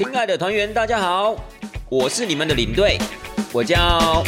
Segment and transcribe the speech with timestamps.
[0.00, 1.36] 亲爱的团员，大家好，
[1.90, 2.96] 我是你们的领队，
[3.52, 4.24] 我叫。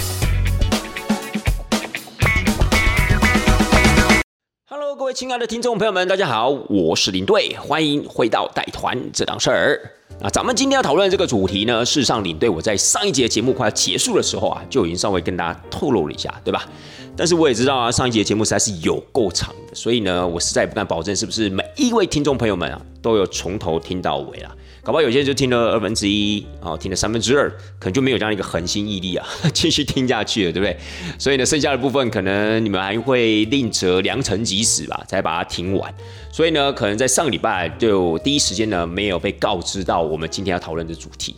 [4.69, 9.81] Hello，各位亲爱的听众朋友们，大家好，我是领队，欢迎回到带团这档事儿。
[10.21, 16.69] 那咱们今天要讨论这个主题呢，事实上领队我在上一节节目快要结束的时候啊，就已经稍微跟大家透露了一下，对吧？
[17.17, 24.55] 但是我也知道啊，上一节节目实在是有够长的，所以呢，我实在不敢保证是不是每一位听众朋友们啊，都有从头听到尾啊。
[24.85, 30.77] 搞不好有些人就听了二分之一，哦，听了三分之二，可能就没有这样一个恒心毅力啊， 继续听下去了，对不对？
[31.21, 35.95] 所以呢，剩下的部分可能你们还会另择良辰吉时吧，才把它听完。
[36.33, 41.37] 所以呢，可能在上个礼拜就第一时间呢，没有被告知到我们今天要讨论的主题。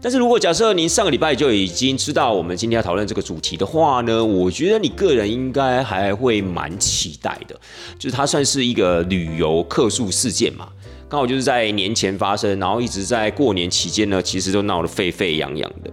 [0.00, 7.60] 但是如果假设您上个礼拜就已经知道我们今天要讨论这个主题的话呢，我觉得你个人应该还会蛮期待的，
[7.98, 10.68] 就是它算是一个旅游客诉事件嘛。
[11.10, 15.90] 刚好就是在年前发生，然后一直在过年期间呢，其实都闹得沸沸扬扬的。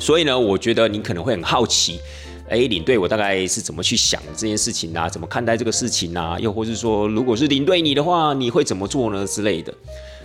[0.00, 2.00] 所以呢，我觉得你可能会很好奇，
[2.48, 5.08] 哎，领队我大概是怎么去想这件事情啊？
[5.08, 6.36] 怎么看待这个事情啊？
[6.40, 9.72] 又或是说，如果是领队你的话，你会怎么做呢之类的？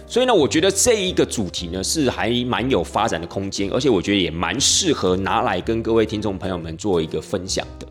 [0.08, 7.88] 所以呢，我觉得这一个主题呢是还蛮有发展的空间，而且我觉得也蛮适合拿来跟各位听众朋友们做一个分享的。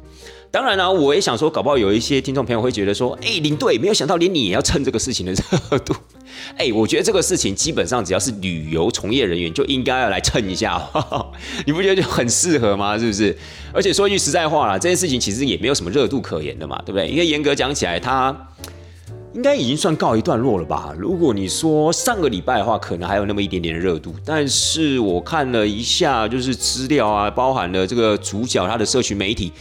[0.52, 5.94] 当然了，我也想说，搞不好有一些听众朋友会觉得说，哎，领队没有想到连你也要蹭这个事情的热度，
[6.58, 10.82] 哎，我觉得这个事情基本上只要是旅游从业人员就应该要来蹭一下，
[11.66, 12.98] 你不觉得就很适合吗？
[12.98, 13.36] 是不是？
[13.72, 17.08] 而且说句实在话啦，这件事情其实也没有什么热度可言的嘛，对不对？
[17.08, 18.36] 因为严格讲起来，它
[19.32, 20.92] 应该已经算告一段落了吧。
[20.98, 29.52] 如果你说上个礼拜的话，可能还有那么一点点的热度，但是我看了一下，就是资料啊，包含了这个主角他的社群媒体。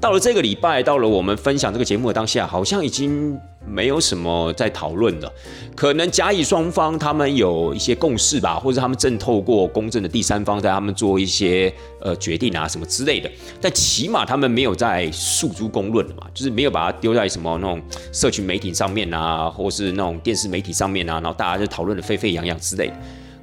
[0.00, 5.32] 到了这个礼拜，到了我们分享这个节目的当下，好像已经没有什么在讨论了。
[5.74, 13.28] 可能甲乙双方他们有一些共识吧，或者他们正透过公正的第三方在他们做一些呃决定啊什么之类的。
[13.60, 22.94] 但起码他们没有在诉诸公论嘛，就是没有把它丢在什么那种社群媒体上面啊，或是那种电视媒体上面啊，然后大家就讨论的沸沸扬扬之类的。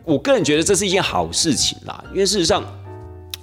[0.06, 2.63] 我个人觉得这是一件好事情啦，因为事实上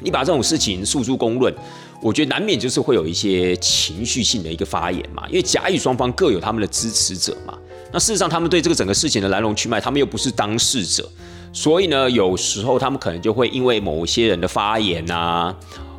[0.01, 1.55] 你把这种事情诉诸公论。
[2.03, 7.57] 我觉得难免就是会有一些情绪性的一个发言嘛，因为甲乙双方各有他们的支持者嘛。
[7.93, 11.09] 那事实上，他们对这个整个事情的来龙去脉，他们又不是当事者，
[11.53, 15.55] 所以呢，有时候他们可能就会因为某些人的发言啊，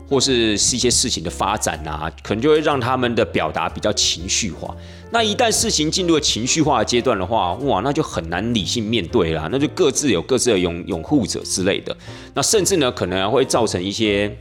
[0.09, 4.75] 或是是一些事情的发展啊，可能就会让他们的表达比较情绪化。
[5.09, 11.95] 那一旦事情进入了情绪化的阶段的话，哇，那就很难理性面对啦，那就各自有各自的拥拥护者之类的。
[12.33, 14.35] 那甚至呢，可能会造成一些。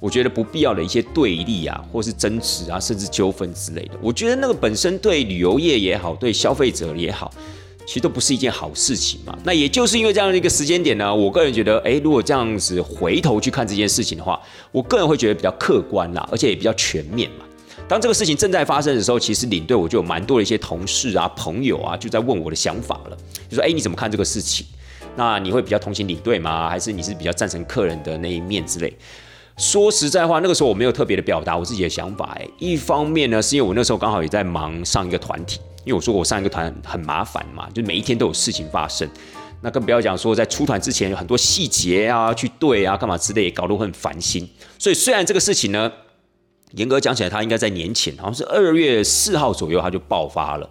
[0.00, 7.30] 我觉得不必要的一些对立啊，或是争执啊，甚至纠纷之类的，我觉得那个本身对旅游业也好，对消费者也好，
[7.86, 9.38] 其实都不是一件好事情嘛。
[9.44, 14.40] 那也就是因为这样的一个时间点呢，我个人觉得，哎，如果这样子回头去看这件事情的话，
[14.72, 17.44] 我个人会觉得比较客观啦，而且也比较全面嘛。
[17.86, 23.16] 当这个事情正在发生的时候，其实领队我就有蛮多的一些同事啊、朋友啊，就在问我的想法了，
[23.50, 24.64] 就说，哎，你怎么看这个事情？
[25.16, 26.70] 那你会比较同情领队吗？
[26.70, 28.96] 还是你是比较赞成客人的那一面之类？
[29.60, 32.34] 说实在话，那个时候我没有特别的表达我自己的想法。
[32.40, 39.06] 哎，一方面呢，是因为我那时候刚好也在忙上一个团体，因为我说我上一个团很麻烦嘛，就每一天都有事情发生。
[39.60, 44.48] 那更不要讲说在出团之前有很多细节啊，去对啊，干嘛之类，搞得我很烦心。
[44.78, 45.92] 所以虽然这个事情呢，
[46.72, 50.70] 严格讲起来，它应该在年前，好像是二月四号左右，它就爆发了。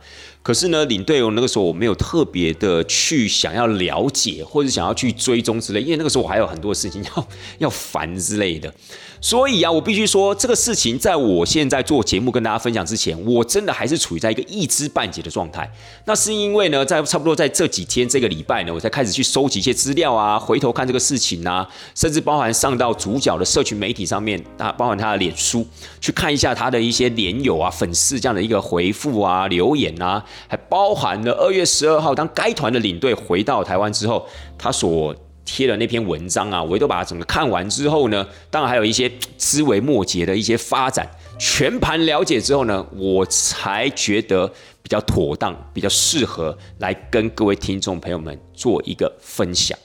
[0.50, 7.28] 可是呢，领队我那个时候我没有特别的去想要了解，或者想要去追踪之类，因为那个时候我还有很多事情要
[7.60, 8.74] 要烦之类的。
[9.22, 15.70] 所以啊，我必须说，这个事情在我现在做节目跟大家分享之前，我真的还是处于在一个一知半解的状态。
[16.06, 25.68] 那是因为呢，在差不多在这几天这个礼拜呢，我才开始去收集一些资料啊，回头看这个事情啊，甚至包含上到主角的社群媒体上面，啊，包含他的脸书，
[26.00, 34.26] 去看一下他的一些连友啊、粉丝这样的一个回复啊、留言啊，还包含了二月十二号当该团的领队回到台湾之后，
[34.58, 35.14] 他所。
[35.52, 41.10] 贴了那篇文章啊，我都把它整个看完之后呢，当然还有一些枝微末节的一些发展，
[41.40, 44.48] 全盘了解之后呢，我才觉得
[44.84, 49.78] 比较妥当，比较适合来跟各位听众朋友们做一个分享。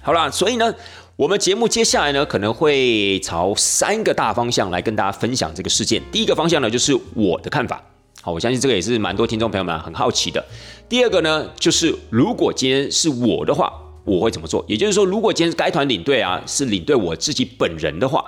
[0.00, 0.74] 好啦，所以呢，
[1.14, 6.02] 我们节目接下来呢，可能会朝三个大方向来跟大家分享这个事件。
[6.10, 7.82] 第一个方向呢，就是我的看法。
[8.22, 10.42] 好，我相信这个也是蛮多听众朋友们很好奇的。
[10.88, 13.70] 第二个呢，就是如果今天是我的话。
[14.04, 14.64] 我会怎么做？
[14.68, 18.24] 也就是说，如果今天该团领队啊是领队我自己本人的话，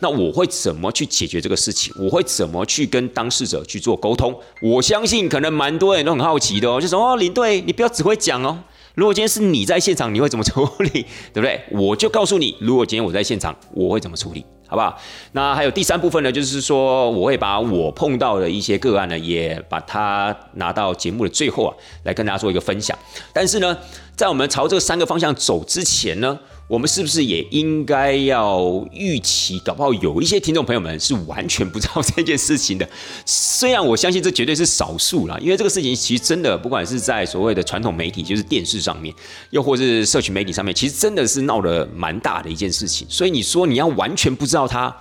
[0.00, 1.92] 那我会怎么去解决这个事情？
[1.98, 4.36] 我会怎么去跟当事者去做沟通？
[4.60, 8.58] 我相信可能蛮多人都很好奇的哦，就说哦，领队你不要只会讲哦，
[8.94, 11.06] 如果今天是你在现场，你会怎么处理？
[11.32, 11.60] 对不对？
[11.70, 14.98] 我就告诉你，如果今天我在现场，我会怎么处理，好不好？
[15.32, 22.98] 那还有第三部分呢，就是说我会把我碰到的一些个案呢，也把它拿到节目的最后啊，来跟大家做一个分享。
[23.34, 23.76] 但是呢，
[24.16, 26.38] 在我们朝这三个方向走之前呢，
[26.72, 29.58] 我们是不是也应该要预期？
[29.58, 32.88] 搞不好有一些听众朋友们是完全不知道这件事情的。
[33.26, 39.14] 虽然我相信这绝对是少数啦，因为这个事情其实真的，不管是在所谓的传统媒体，就是电视上面，
[39.50, 43.06] 又或是社群媒体上面，其实真的是闹得蛮大的一件事情。
[43.10, 44.96] 所以你说你要完全不知道它，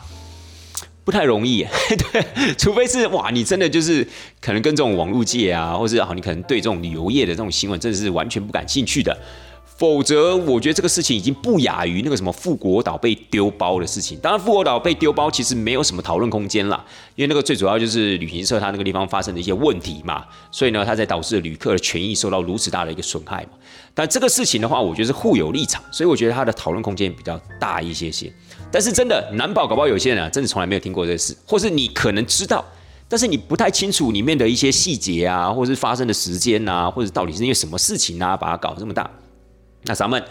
[1.05, 1.65] 不太容易。
[2.11, 4.05] 对，除非是哇，你真的就是
[4.41, 9.17] 可能跟这种网络界啊，或是好，你可能对这种旅游业的这种新闻，真的是完全不感兴趣的。
[9.81, 14.15] 否则，我觉得这个事情已经不亚于那个什么富国岛被丢包的事情。
[14.19, 16.85] 当然，富国岛被丢包其实没有什么讨论空间啦，
[17.15, 23.57] 因为那个最主要就是旅行社它那个地方发生的一些问题嘛，所以呢，它才导致旅客的权益受到如此大的一个损害嘛。
[23.95, 28.31] 但这个事情的话，我觉得是互有立场，所以我觉得它的讨论空间比较大一些些。
[28.71, 32.63] 但是真的难保搞不好有些人啊，真的从来没有听过这事，或是你可能知道，
[33.09, 39.09] 但是你不太清楚里面的一些细节啊，或是发生的时间啊，或者到底是因为什么事情啊，把它搞这么大。
[39.83, 40.23] 那咱们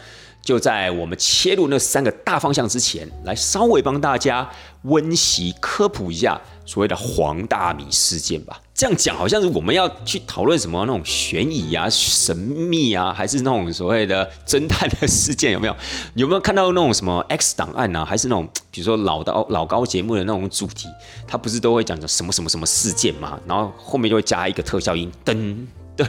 [0.42, 4.48] 就在我们切入那三个大方向之前，来稍微帮大家
[4.82, 8.60] 温习科普一下所谓的黄大米事件吧。
[8.74, 15.52] 这样讲好像是我们要去讨论什么那种悬疑啊、神秘啊，还是那种所谓的侦探的事件？
[15.52, 15.76] 有没有？
[16.14, 18.02] 有没有看到那种什么 X 档案啊？
[18.02, 20.88] 还是那种比如说老的老高节目的那种主题？
[21.26, 23.38] 它不是都会讲什么什么什么事件吗？
[23.46, 25.66] 然后后面就会加一个特效音，噔。
[25.96, 26.06] 对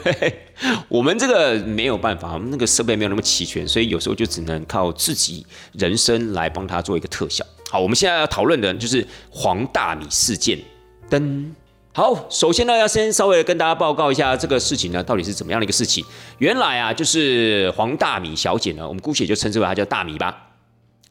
[0.87, 7.43] 我们这个没有办法，我们那个设备没有那么齐全，所以有时候就只能靠自己人声来帮他做一个特效。
[7.69, 10.57] 好，我们现在要讨论的就是黄大米事件。
[11.09, 11.51] 噔，
[11.93, 16.05] 好，首先呢，要先稍微跟大家报告一下这个事情呢，到底是怎么样的一个事情。
[16.37, 20.49] 原来啊，就是黄大米小姐呢，我们姑且就称之为她叫大米吧。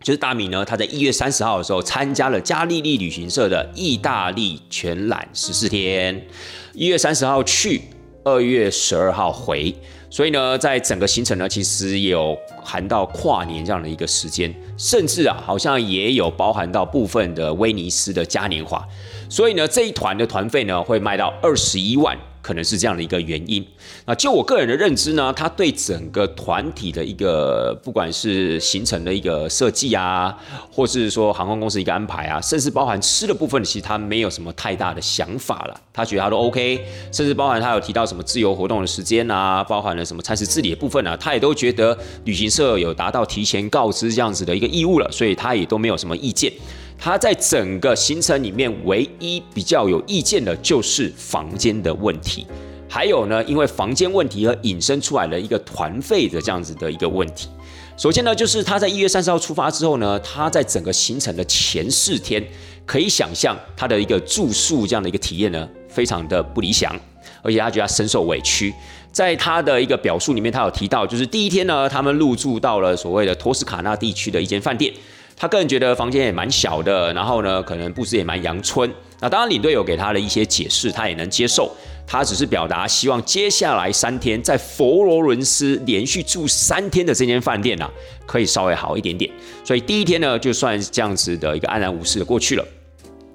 [0.03, 6.27] 就是大米呢，她在一月三十号的时候参加了加利利旅行社的意大利全览十四天。
[6.73, 7.83] 一月三十号去。
[8.31, 9.75] 二月十二号回，
[10.09, 18.87] 所以呢，在整个行程呢，其实也有含到跨年这样的一个时间，甚至啊，好像也有包含到部分的威尼斯的嘉年华，
[19.29, 22.17] 所以呢，这一团的团费呢，会卖到二十一万。
[22.43, 23.67] 可能是这样的一个原因。
[24.07, 30.37] 那就我个人的认知呢，他对整个团体的一个，不管是行程的一个设计啊，
[30.71, 35.81] 或是说航空公司一个安排啊，甚至包含吃的部分，其实他没有什么太大的想法了。
[35.93, 46.53] 他觉得他都 OK，甚至包含他有提到什么自由活动的时间啊，包含了什么餐食自理的部分啊，他也都觉得旅行社有达到提前告知这样子的一个义务了，所以他也都没有什么意见。
[47.03, 52.47] 他在整个行程里面唯一比较有意见的就是房间的问题，
[52.87, 57.49] 还有呢，因为房间问题而引申出来的一个团费的这样子的一个问题。
[57.97, 62.47] 首先呢，就是他在一月三十号出发之后呢，他在整个行程的前四天，
[62.85, 66.95] 可以想象他的一个住宿这样的一个体验呢，非常的不理想，
[67.43, 68.75] 而且他觉得深受委屈。
[69.11, 74.93] 在他的一个表述里面，他有提到，就是第一天呢，他们入住到了所谓的托斯卡纳地区的一间饭店。
[75.41, 78.93] 他个人觉得房间也蛮小的，然后呢，可能布置也蛮阳春。
[79.21, 81.75] 那当然，领队有给他的一些解释，他也能接受。
[82.07, 87.91] 他只是表达希望接下来三天在佛罗伦斯连续住三天的这间饭店啊，
[88.27, 89.31] 可以稍微好一点点。
[89.65, 92.65] 所以第一天呢，就算这样子的一个安然无事的过去了。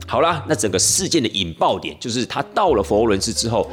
[0.06, 3.68] 好啦，那整个事件的引爆点就是他到了佛罗伦斯之后，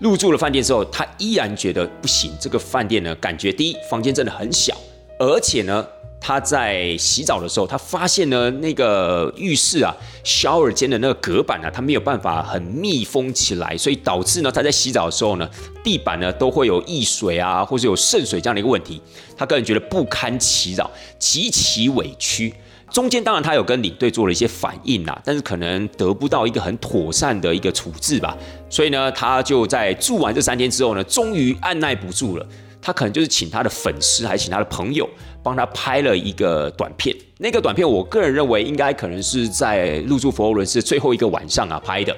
[0.00, 2.32] 入住了饭店之后，他依然觉得不行。
[2.40, 4.74] 这个饭店呢，感觉第一房间真的很小，
[5.18, 5.86] 而且呢。
[6.26, 15.46] 他在洗澡的时候，他发现呢，那个浴室啊，shower 间的那个隔板啊，它没有办法很密封起来，所以导致呢，他在洗澡的时候呢，
[15.82, 19.02] 地板呢都会有溢水啊，或者有渗水这样的一个问题。
[19.36, 22.54] 他个人觉得不堪其扰，极其委屈。
[22.90, 28.34] 中间当然他有跟领队做了一些反应啦，但是可能得不到一个很妥善的一个处置吧。
[28.70, 32.46] 所以呢，他就在住完这三天之后呢，终于按耐不住了。
[32.80, 35.08] 他可能就是请他的粉丝，还请他的朋友。
[35.44, 42.16] 帮他拍了一个短片，那个短片我个人认为应该可能是在入住佛罗伦斯最后一个晚上啊拍的，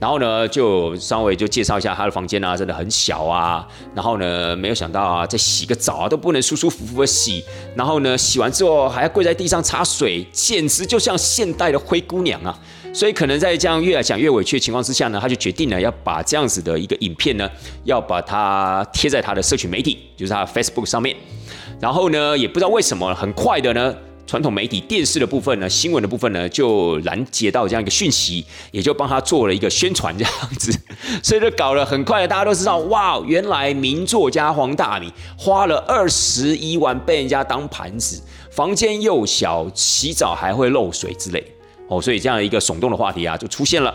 [0.00, 3.64] 然后呢就稍微就介绍一下他的房间啊，真的很小啊，
[3.94, 7.44] 然后呢没有想到啊，在洗个澡啊都不能舒舒服服的洗，
[7.76, 12.58] 然后呢洗完之后还要跪在地上擦水，简直就像现代的灰姑娘啊，
[12.94, 17.50] 所以可能在这样越来讲越委屈的情况之下呢，他就决定了要把这样子的一个影片呢，
[17.82, 21.16] 要把它贴在他的社群媒体，就是他 Facebook 上面。
[21.80, 23.92] 然后呢，也不知道为什么，很快的呢，
[24.28, 30.72] 传统媒体电视的部分呢，新闻的部分呢，就拦截到这样一个讯息，也就帮他做了一个宣传这样子，
[31.20, 38.22] 所以就搞了很快的，大家都知道，哇，原来名作家黄大米花了二十一万被人家当盘子，
[38.52, 41.44] 房间又小，洗澡还会漏水之类，
[41.88, 43.94] 哦，所以这样一个耸动的话题啊就出现了，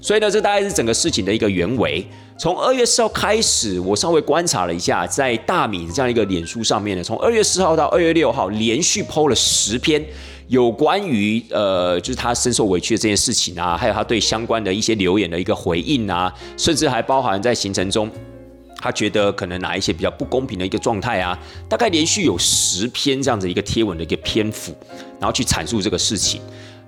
[0.00, 2.06] 所以呢，这大概是整个事情的一个原委。
[2.38, 10.02] 从二月四号开始，我稍微观察了一下，在大米这样一个脸书上面呢，从二月四号到二月六号，连续抛了十篇
[10.48, 18.10] 有关于呃，就是他深受委屈的这件事情啊，还有他对相关的一些留言的一个回应啊，甚至还包含在行程中，
[18.76, 24.74] 他觉得可能哪一些比较不公平的一个状态啊，大概连续有十篇这样子一个贴文的一个篇幅，
[25.18, 26.40] 然后去阐述这个事情。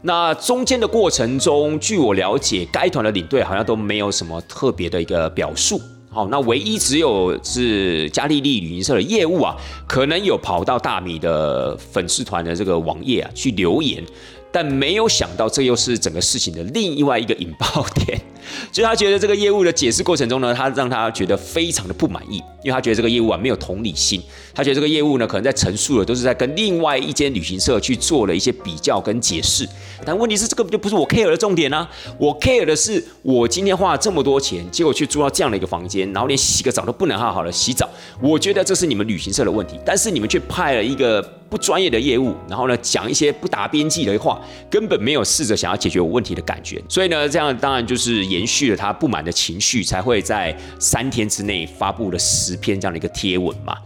[0.05, 5.81] 那中间的过程中，据我了解，该团的领队好像都没有什么特别的一个表述。
[6.11, 9.57] 好，那唯一只有是嘉利利旅行社的业务啊，
[9.87, 14.05] 可能有跑到大米的粉丝团的这个网页啊去留言。
[14.51, 18.21] 但没有想到，这又是整个事情的另外一个引爆点。
[18.71, 24.23] 所以他觉得这个业务的解释过程中呢，他让他觉得非常的不满意，因为他觉得这个业务啊没有同理心。
[24.55, 29.67] 他觉得这个业务呢，可能在陈述的都是在跟另外一间旅行社去做了一些比较跟解释。
[30.05, 31.89] 但问题是，这个就不是我 care 的重点啊！
[32.19, 37.89] 我 care 的是，我今天花了这么多钱，结果去租到这样的一个房间，然后连洗个澡都不能好好的洗澡。
[38.21, 41.23] 我觉得这是你们旅行社的问题，但是你们却派了一个。
[41.53, 53.77] 不专业的业务，然后呢讲一些不达边际的话，根本没有试着想要解决我问题的感觉，所以呢这样当然就是延续了他不满的情绪，才会在三天之内发布了十篇这样的一个贴文嘛。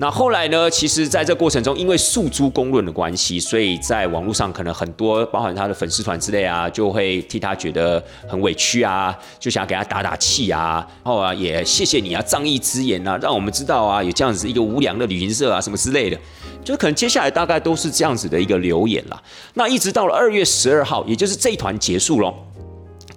[0.00, 0.70] 那后来呢？
[0.70, 16.16] 其实，在这过程中，因为诉诸公论的关系，所以在网络上可能很多，包含他的粉丝团之类啊，就会替他觉得很委屈啊，就想给他打打气啊，然后啊，也谢谢你啊，仗义之言啊，让我们知道啊，有这样子一个无良的旅行社啊，什么之类的，
[16.62, 19.20] 就可能接下来大概都是这样子的一个留言啦。
[19.54, 22.32] 那一直到了二月十二号，也就是这一团结束喽。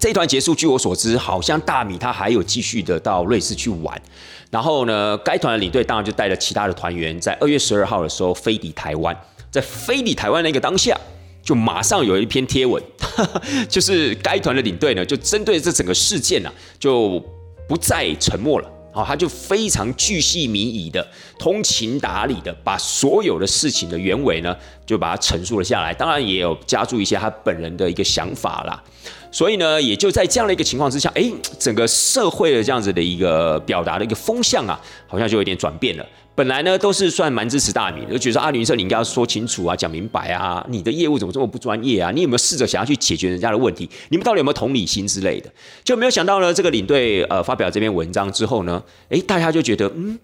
[0.02, 4.02] 这一团结束，据我所知，好像大米他还有继续的到瑞士去玩。
[4.50, 9.16] 然后呢，该团的领队当然就带着其他的团员，在二月十二号的时候飞抵台湾。
[9.52, 11.00] 在飞抵台湾那个当下，
[11.44, 12.82] 就马上有一篇贴文，
[13.70, 17.24] 就是该团的领队呢，就针对这整个事件呢，就
[17.70, 18.68] 不再沉默了。
[18.92, 21.06] 好，他就非常巨细靡遗的、
[21.40, 24.56] 通情达理的，把所有的事情的原委呢，
[24.86, 25.94] 就把它陈述了下来。
[25.94, 28.84] 当然也有加注一些他本人的一个想法啦。
[29.32, 36.06] 所以呢，也就在这样的一个情况之下，哎，整个社会的这样子的一个表达的一个风向啊，好像就有点转变了。
[36.34, 42.12] 本来呢都是算蛮支持大米的，就觉得阿林社你应该要说清楚啊，讲明白啊，你的业务怎么这么不专业啊？
[42.12, 43.90] 你有没有试着想要去解决人家的问题？
[44.10, 45.52] 你们到底有没有同理心之类的？
[45.84, 50.18] 就没有想到呢，这个领队呃发表这篇文章之后呢，哎，大家就觉得嗯。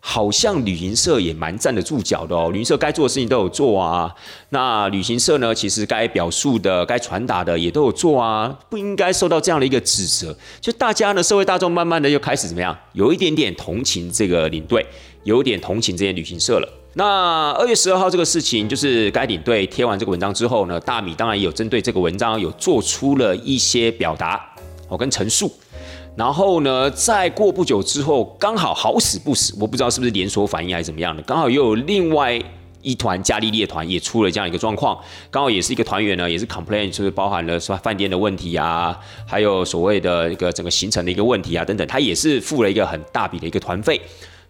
[0.00, 4.08] 好像旅行社也蛮站得住脚的哦，旅行社该做的事情都有做啊。
[4.50, 10.34] 那旅行社呢，其实该表述的、该传达的也都有做啊，不应该受到这样的一个指责。
[10.60, 14.86] 就大家呢，社会大众慢慢的又开始怎么样，有一点点同情这个领队，
[15.28, 16.68] 有点同情这些旅行社了。
[16.94, 24.42] 那二月十二号这个事情，就是该领队贴完这个文章之后呢，大米当然有针对这个文章有做出了一些表达，
[24.88, 25.52] 我跟陈述。
[26.16, 32.40] 然后呢，再过不久之后，刚好好死不死，我不知道是不是连锁反应还是怎么样的，刚好又有另外
[32.80, 34.98] 一团加利列团也出了这样一个状况，
[35.30, 44.00] 刚好也是一个团员呢，也是 complain，就是包含了说饭店的问题啊，还有所谓的一个整个行程的一个问题啊等等，他也是付了一个很大笔的一个团费。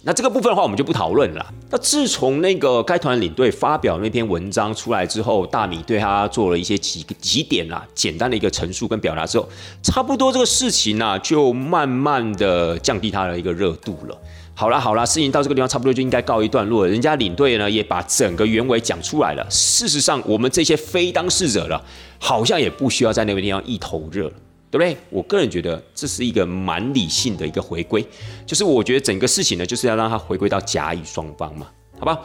[0.04, 1.44] 那这个部分的话，我们就不讨论了。
[1.70, 9.48] 那自从那个该团领队发表那篇文章出来之后，大米对他做了一些几几点啊，简单的一个陈述跟表达之后，
[9.82, 14.16] 差不多这个事情呢，就慢慢的降低他的一个热度了。
[14.54, 16.90] 好啦好啦，事情到这个地方差不多就应该告一段落了。
[16.90, 19.44] 人家领队呢也把整个原委讲出来了。
[19.50, 21.84] 事实上，我们这些非当事者了，
[22.18, 24.32] 好像也不需要在那个地方一头热了。
[24.70, 24.96] 对不对？
[25.10, 28.06] 我个人觉得这是一个蛮理性的一个回归，
[28.44, 31.66] 就是我觉得整个事情呢，就是要让它回归到甲乙双方嘛，
[31.98, 32.20] 好吧？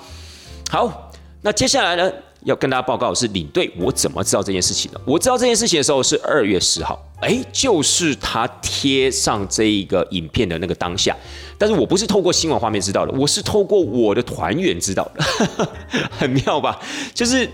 [0.70, 2.12] 好，那接下来呢，
[2.44, 5.00] 要跟大家报告的是领队，我怎么知道这件事情的？
[5.06, 11.16] 我知道这件事情的时候是二月十号，哎，就是他贴上这一个影片的那个当下，
[11.58, 15.68] 但是我不是透过新闻画面知道的，我是透过我的团员知道的，
[16.12, 16.80] 很妙吧？
[17.14, 17.50] 就是。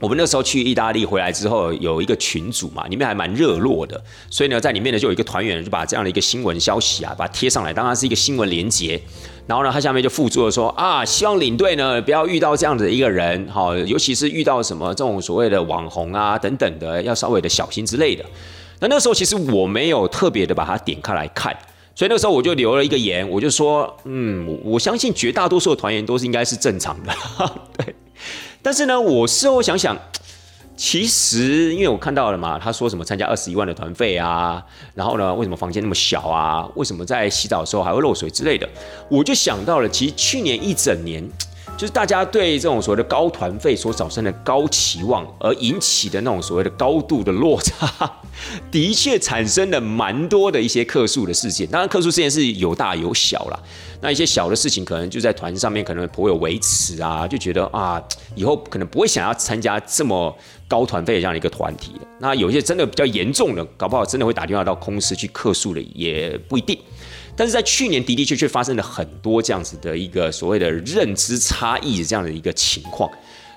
[0.00, 4.00] 我们那时候去意大利回来之后，有一个群组嘛，里面还蛮热络的，
[4.30, 9.00] 所以呢，在里面呢就有一个团员就把这样的一个新闻消息啊，把它贴上来，当然是一个新闻连接。
[9.48, 18.24] 然后呢，他下面就附注了说啊，希望领队呢不要遇到这样的一个人，好，尤其是遇到什么这种所谓的网红啊等等的，要稍微的小心之类的。
[18.80, 21.52] 那那时候其实我没有特别的把它点开来看，
[21.96, 27.12] 所以那时候我就留了一个言，我就说，嗯，我相信绝大多数的团员都是应该是正常的，
[27.76, 27.94] 对。
[28.68, 29.96] 但是呢，我事后想想。
[30.76, 34.62] 其实，因为我看到了嘛，他说什么参加二十一万的团费啊，
[34.94, 36.68] 然后呢，为什么房间那么小啊？
[36.74, 38.68] 为什么在洗澡的时候还会漏水之类的？
[39.08, 41.26] 我就想到了，其实去年一整年。
[41.78, 48.20] 就是大家对这种所谓的高团费所产生的高期望，而引起的那种所谓的高度的落差，
[48.68, 51.64] 的确产生了蛮多的一些客诉的事件。
[51.68, 53.60] 当然，客诉事件是有大有小啦。
[54.00, 58.02] 那一些小的事情，可能就在团上面可能颇有维持啊，就觉得啊，
[58.34, 66.76] 以后可能不会想要参加这么高团费的这样的一个团体那有些真的比较严重的，搞不好真的会打电话到公司去客诉的，也不一定。
[67.38, 73.08] 但是在去年的的确确发生了很多这样子的一个所谓的认知差异的这样的一个情况，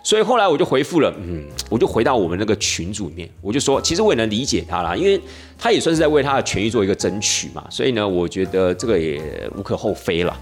[0.04, 5.20] 所以后来我就回复了，嗯，我就回到我们那个群组里面，我就说，其实我也能理解他啦，因为
[5.58, 10.40] 他也算是在为他的权益做一个争取嘛，所以呢，我觉得这个也无可厚非了。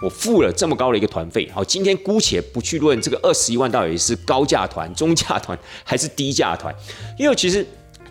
[0.00, 6.72] 我付了这么高的一个团费，好，今天姑且不去论这个二十一万到底是高价团、中价团还是低价团，
[7.18, 7.66] 因为其实。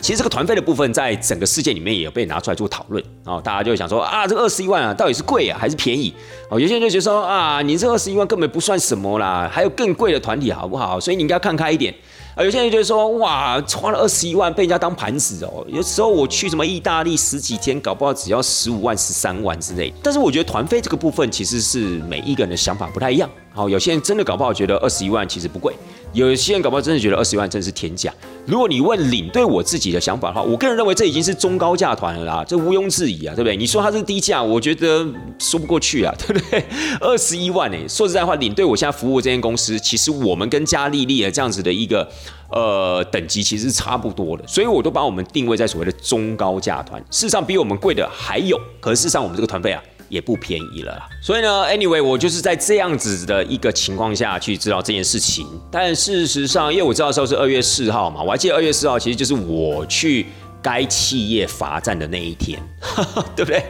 [0.06, 6.14] 其实这个团费的部分，在整个事件里面也有被拿出来做讨论哦，大家就想说啊，这二十一万啊，到底是贵啊还是便宜？
[6.52, 11.00] 哦，有些人就觉得说啊，你这二十一万根本不算什么啦，还有更贵的团体好不好？
[11.00, 11.92] 所以你应该看开一点
[12.36, 12.44] 啊。
[12.44, 15.66] 有些人就觉得说哇，花了二十一万被人家当盘子哦。
[15.68, 19.92] 有时候我去什么意大利十几天，搞不好只要十五万、十三万之类。
[20.04, 23.28] 但是我觉得团费这个部分其实是每一个人的想法不太一样。
[23.56, 25.74] 好，有些人真的搞不好觉得二十一万其实不贵。
[26.12, 28.14] 有些人搞不好真的觉得二十一万真的是天价。
[28.46, 33.56] 如果你问领队我自己的想法的话，我个人认为这已经是中高价团了啦，这毋庸置疑啊，对不对？
[33.56, 35.06] 你说它是低价，我觉得
[35.40, 36.66] 说不过去啊， 对不对？
[37.00, 42.06] 二十一万哎，说实在话，领队我现在服务这间公司，其实我们跟嘉丽丽的这样子的一个
[42.50, 47.02] 呃等级其实是差不多的，所以我都把我们定位在所谓的中高价团。
[47.10, 49.82] 事实上比我们贵的还有，可是事实上我们这个团费啊。
[50.10, 55.48] 也不便宜了，所以呢，anyway，我就是在这样子的一个情况下去知道这件事情。
[55.72, 60.28] 但事实上，因为我知道的时候是二月四号嘛，我还记得二月四号其实就是我去
[60.62, 62.60] 该企业罚站的那一天，
[63.36, 63.64] 对不对？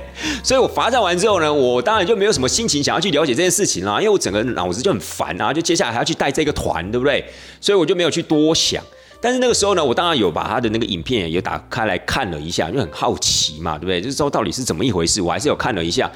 [0.44, 7.24] 所以我罚站完之后呢，我当然就没有什么心情想要去了解这件事情啦，因为我整个脑子就很烦啊，就接下来还要去带这个团，对不对？
[7.60, 8.84] 所以我就没有去多想。
[9.21, 14.01] 但是那个时候呢，我当然有把他的那个影片也打开来看了一下，就很好奇嘛，对不对？
[14.01, 16.12] 就是说到底是怎么一回事，我还是有看了一下。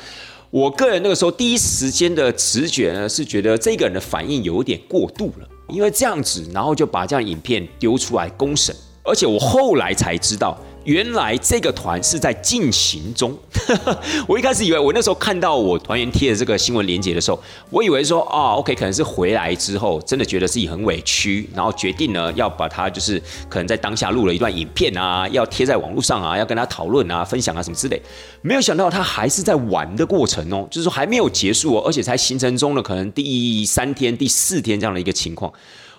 [0.52, 10.58] 我个人那个时候第一时间的直觉呢，是觉得这个人的反应有点过度了，因为这样子，然后就把这样影片丢出来公审，而且我后来才知道。
[10.86, 13.38] 原来这个团是在进行中，
[14.28, 17.40] 我一开始以为我那时候看到我团员贴的这个新闻连接的时候，
[17.70, 28.02] 我以为说啊，OK，可能是回来之后真的觉得自己很委屈，然后决定呢要把它就是可能在当下录了一段影片啊，要贴在网络上啊，要跟他讨论啊、分享啊什么之类。
[28.42, 35.52] 没有想到他还是在玩的过程哦，就是说还没有结束哦，而且才行程中的可能第三天、第四天这样的一个情况，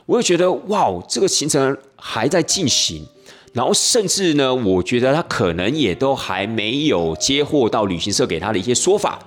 [0.07, 3.07] 我就觉得哇，这个行程还在进行。
[3.53, 9.19] 然后甚至呢，我觉得他可能也都还没有接获到旅行社给他的一些说法，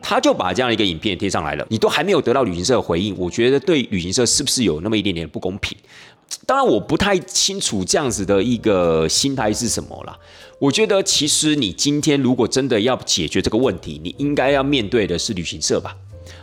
[0.00, 1.66] 他就把这样一个影片贴上来了。
[1.68, 5.76] 你都还没有得到旅行社的回应，我觉得对旅行社是不是有那么一点点不公平？
[6.46, 10.16] 当然，我不太清楚这样子的一个心态是什么啦。
[10.58, 15.94] 我觉得其实你今天如果真的要解决这个问题，你应该要面对的是旅行社吧，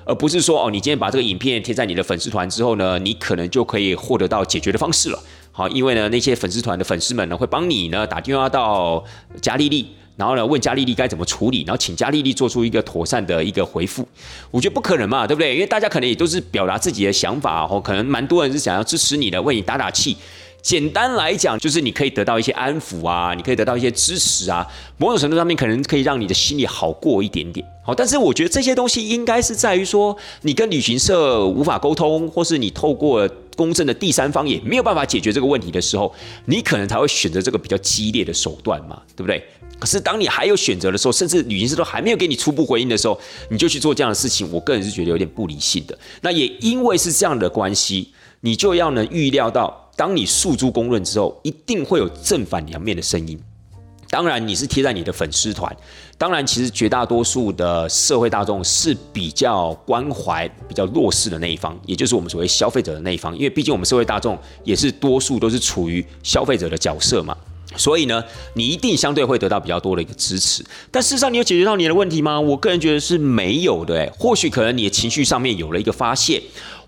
[0.05, 5.19] 而不是说哦，你今天把这个影片贴在你的粉丝团之后呢，你可能就可以获得到解决的方式了。
[5.59, 9.03] 好，因为呢，那些粉丝团的粉丝们呢，会帮你呢打电话到
[9.41, 14.07] 嘉丽丽，然后呢问嘉丽丽该怎么处理，然后请嘉丽丽做出一个妥善的一个回复。
[14.51, 15.53] 我觉得不可能嘛，对不对？
[15.53, 20.15] 因为大家可能也都是表达自己的想法，哦，可能蛮多人是想要支持你的，为你打打气。
[20.61, 24.65] 简单来讲，就是你可以得到一些安抚啊，你可以得到一些支持啊，
[24.97, 27.65] 某种程度上面可能可以让你的心里好过一点点。
[27.81, 33.27] 好，但是我觉得这些东西应该是在于说，你跟旅行社无法沟通，或是你透过
[33.59, 39.43] 公正的第三方也没有办法解决这个问题的时候，你可能才会选择这个比较激烈的手段嘛，对不对？
[39.77, 43.19] 可是当你还有选择的时候，甚至旅行社都还没有给你初步回应的时候，
[43.49, 45.99] 你就去做这样的事情，我个人是觉得有点不理性的。
[46.21, 49.91] 那也因为是这样的关系，你就要能预料到。
[49.97, 53.37] 当你诉诸公论之后，一定会有正反两面的声音。
[54.09, 55.75] 当然，你是贴在你的粉丝团。
[56.19, 63.33] 当然，其实绝大多数的社会大众是比较关怀、比较弱势的那一方，也就是我们所谓消费者的那一方。
[63.37, 67.33] 因为毕竟我们社会大众也是多数都是处于消费者的角色嘛。
[67.77, 68.21] 所以呢，
[68.55, 70.61] 你一定相对会得到比较多的一个支持。
[70.91, 72.37] 但事实上，你有解决到你的问题吗？
[72.37, 73.95] 我个人觉得是没有的。
[73.95, 76.41] 诶，或许可能你的情绪上面有了一个发泄。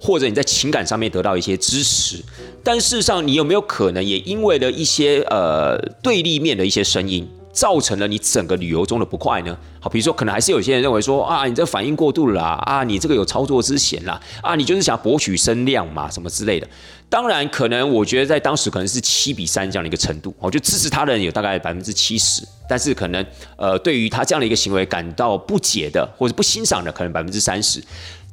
[0.04, 2.18] 或者你在情感上面得到一些支持，
[2.64, 9.58] 但事实上，你有没有可能也因为了一些呃对立面的一些声音，造成了你整个旅游中的不快呢？
[9.80, 16.68] 好，比如说可能还是有些人认为说啊，你这反应过度了啦，啊，你这个有操作之嫌啦，啊，你就是想博取声量嘛，什么之类的。
[17.10, 23.26] 当然，可能我觉得在当时可能是七比三这样的一个程度，我就支持他的人有大概百分之七十，但是可能
[23.58, 27.84] 呃，对于他这样的一个行为感到不解的或者不欣赏的，可能百分之三十。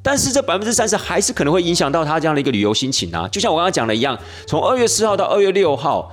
[0.01, 3.27] 但是这百分之三十还是可能会影响到他这样的一个旅游心情啊。
[3.27, 6.09] 就像我刚刚讲的一样，从二月四号到二月六号。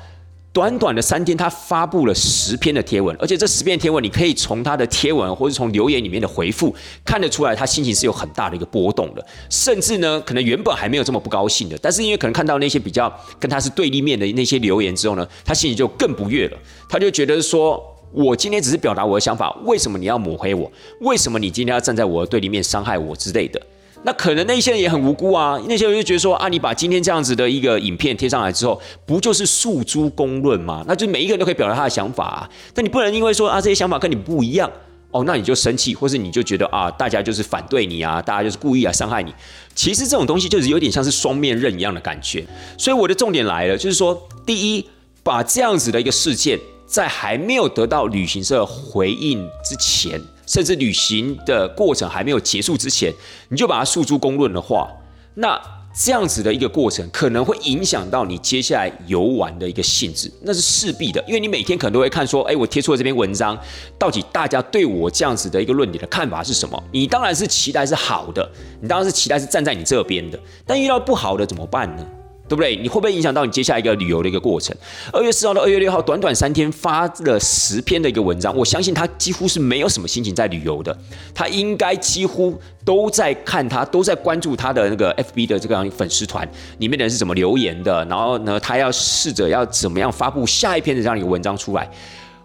[0.57, 16.57] 短短的三天，他发布了十篇的贴文，而且这十篇贴文，你可以从他的贴文或者从留言里面的回复看得出来，他心情是有很大的一个波动的，甚至呢，可能原本还没有这么不高兴的，但是因为可能看到那些比较跟他是对立面的那些留言之后呢，他心情就更不悦了，
[16.89, 17.79] 他就觉得说，
[18.11, 20.73] 我今天只是表达我的想法，为什么你要抹黑我？
[21.03, 23.61] 为什么你今天要站在我的对立面伤害我之类的？
[24.07, 30.85] 那可能那些人也很无辜啊，那些人就觉得说啊，你把今天这样子的一个影片贴上来之后，不就是诉诸公论吗？
[30.87, 32.51] 那就每一个人都可以表达他的想法啊。
[32.73, 34.71] 但你不能因为说啊这些想法跟你不一样
[35.11, 39.35] 哦，那你就生气，或是你就觉得啊大家就是反对你啊，大家就是故意来伤害你。
[39.75, 42.47] 其实这种东西就是有点像是双面刃一样的感觉。
[42.79, 44.17] 所以我的重点来了，就是说，
[44.47, 44.87] 第一，
[45.25, 50.21] 把这样子的一个事件，在还没有得到旅行社回应之前。
[50.47, 53.13] 甚至旅行的过程还没有结束之前，
[53.49, 54.89] 你就把它诉诸公论的话，
[55.35, 55.61] 那
[55.99, 63.59] 这样子的一个过程可能会影响到你接下来游玩的一个性质，那是势必的，因为你每天可能都会看说，哎，我贴出了这篇文章，
[63.99, 66.83] 到底大家对我这样子的一个论点的看法是什么？
[66.93, 68.47] 你当然是期待是好的，
[68.83, 72.07] 你当然是期待是站在你这边的，但遇到不好的怎么办呢？
[72.49, 72.77] 对不对？
[72.77, 74.77] 你会不会影响到你接下来一个旅游的一个过程？
[75.13, 80.97] 二月四号到二月六号，短短三天发了十篇的一个文章，我相信他几乎是没有什么心情在旅游的，
[81.35, 91.91] 他应该几乎都在看他，都在关注他的那个 FB 的这个粉丝团里面的人是怎么留言的，然后呢，他要试着要怎么样发布下一篇的这样一个文章出来。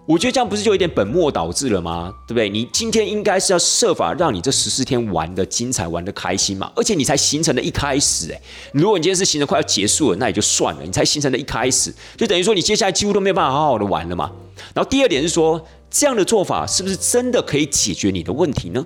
[0.08, 2.12] 我觉得这样不是就有点本末倒置了吗？
[2.28, 2.50] 对不对？
[2.50, 6.72] 你今天应该是要设法让你这十四天玩的精彩、玩的开心嘛。
[6.76, 8.42] 而且你才形成的一开始，哎，
[8.74, 10.82] 如果你今天是行程快要结束了，那也就算了。
[10.84, 14.32] 你才形成的一开始，就等于说你接下来几乎都没有办法好好的玩了嘛。
[14.74, 18.86] 然后第二点是说，这样的做法是不是真的可以解决你的问题呢？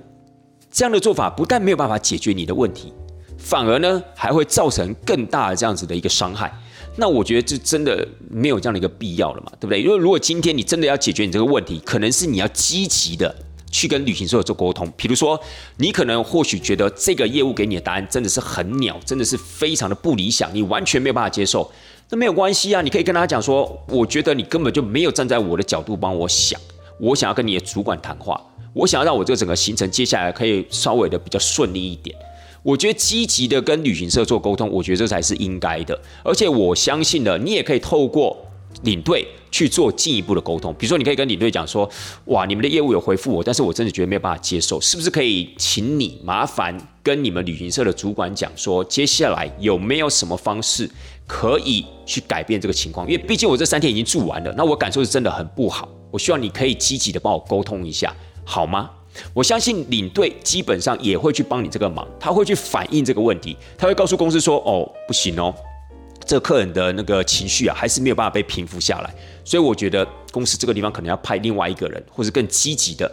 [0.70, 2.94] 这样的做法不但没有办法解决你的问题，
[3.38, 6.54] 反而呢还会造成更大的这样子的一个伤害。
[6.98, 9.82] 那我觉得这真的没有这样的一个必要了嘛，对不对？
[9.82, 13.36] 因为如果今天你真的要解决你这个问题，可能是你要积极的
[13.70, 14.90] 去跟旅行社做沟通。
[14.96, 15.40] 比如说，
[15.78, 21.70] 你可能或许觉得这个业务给你的答案真的是很鸟，真的是非常的不理想，你完全没有办法接受。
[22.10, 26.60] 那没有关系啊，你可以跟他讲说，我觉得你根本就没有站在我的角度帮我想，
[27.00, 28.40] 我想要跟你的主管谈话，
[28.74, 32.16] 我想要让我这个整个行程接下来可以稍微的比较顺利一点。
[32.66, 35.98] 我觉得积极的跟旅行社做沟通，我觉得这才是应该的。
[36.24, 38.36] 而且我相信呢，你也可以透过
[38.82, 40.74] 领队去做进一步的沟通。
[40.74, 41.88] 比如说，你可以跟领队讲说
[42.26, 50.90] ：“哇，你们的业务有回复我，但是我真的觉得没有办法接受，是不是可以请你麻烦跟你们旅行社的主管讲说，接下来有没有什么方式
[51.28, 53.08] 可以去改变这个情况？
[53.08, 55.88] 因为毕竟我这三天已经住完了，那我感受是真的很不好。
[56.10, 58.12] 我希望你可以积极的帮我沟通一下，
[58.44, 58.90] 好吗？”
[59.34, 65.54] 我相信领队基本上也会去帮你这个忙，他会去反映这个问题，他会告诉公司说：“哦，不行哦，
[66.26, 69.14] 这客人的那个情绪啊，还是没有办法被平复下来。”
[69.46, 73.12] 所以我觉得公司这个地方可能要派另外一个人，或者更积极的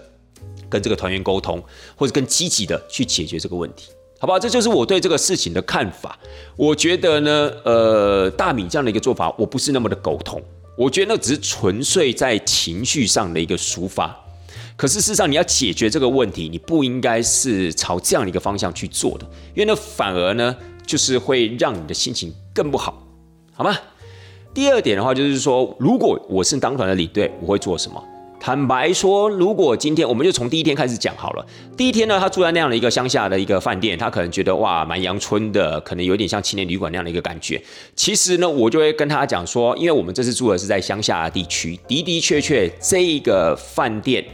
[0.69, 1.63] 跟这个团员沟通，
[1.95, 4.39] 或者更积极的去解决这个问题，好不好？
[4.39, 6.19] 这就是我对这个事情的看法。
[6.57, 10.43] 我觉得呢，呃，大米这样的一个做法，我不是那么的苟同。
[10.75, 14.19] 我觉得那只是纯粹在情绪上的一个抒发。
[14.83, 23.01] 可是事实上，你要解决这个问题，你不应该是朝这样的一个方向去做的，因为那反而呢，就是会让你的心情更不好，
[23.55, 23.79] 好吗？
[24.53, 28.03] 第二点的话，就是说，如果我是当团的领队，我会做什么？
[28.41, 31.47] 坦白说，如果今天我们就从第一天开始讲好了。
[31.77, 37.63] 第一天呢，他住在那样的一个乡下的一个饭店，他可能觉得哇，蛮阳春的，可能有点像青年旅馆那样的一个感觉。
[37.95, 44.27] 其实呢，我就会跟他讲说，因为我们这次住的是在乡下的地区，的的确确这一个饭店。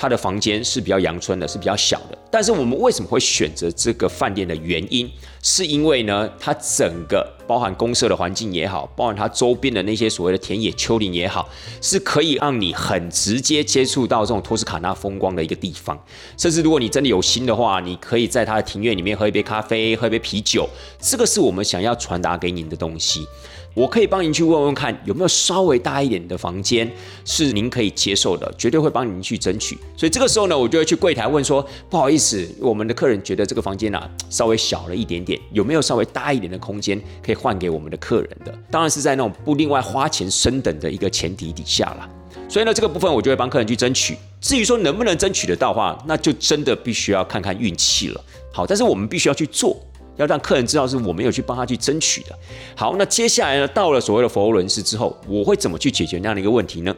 [0.00, 2.16] 他的房间是比较阳春的，是比较小的。
[2.30, 5.10] 但是我们为什么会选择这个饭店的原因，
[5.42, 11.46] 是因为呢，它整个包含公社的环境也好，包含它周边的那些所谓的田野丘陵也好，
[11.82, 16.02] 是可以让你很直接接触到这种托斯卡纳风光的一个地方。
[16.38, 20.66] 甚至如果你真的有心的话，你可以在它的庭院里面喝一杯咖啡，喝一杯啤酒。
[20.98, 23.26] 这个是我们想要传达给您的东西。
[23.74, 26.90] 我可以帮您去问问看，有没有稍微大一点的房间
[27.24, 29.78] 是您可以接受的，绝对会帮您去争取。
[29.96, 38.52] 所以这个时候呢，我就会去柜台问说：不好意思，我们的客人觉得这个房间啊稍微小了一点点，有没有稍微大一点的空间可以换给我们的客人的？
[38.70, 42.08] 当然是在那种不另外花钱升等的一个前提底下啦。
[42.48, 44.16] 所以呢，这个部分我就会帮客人去争取。
[44.40, 48.20] 至于说能不能争取得到话，那就真的必须要看看运气了。
[48.52, 49.80] 好，但是我们必须要去做，
[50.20, 52.38] 要让客人知道是我没有去帮他去争取的。
[52.76, 56.94] 好，那接下来呢，到了所谓的佛罗伦斯之后，我会怎么去解决那样的一个问题呢？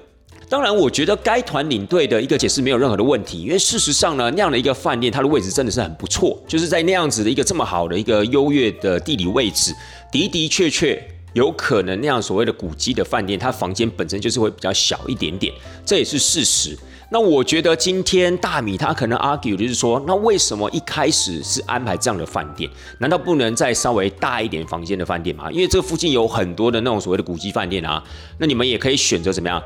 [0.48, 9.74] 当然，我觉得该团领队的一个解释没有任何的问题，因为事实上呢，那样的一个饭店，它的位置真的是很不错，就是在那样子的一个这么好的一个优越的地理位置，
[10.10, 15.54] 的的确确有可能那样所谓的古迹的饭店，它房间本身就是会比较小一点点，
[15.86, 16.76] 这也是事实。
[17.12, 22.70] 那我觉得今天大米他可能 argue 就是说，那为什么一开始是安排这样的饭店？
[23.00, 25.52] 难道不能再稍微大一点房间的饭店吗？
[25.52, 28.02] 因为这附近有很多的那种所谓的古迹饭店啊，
[28.38, 29.62] 那你们也可以选择怎么样？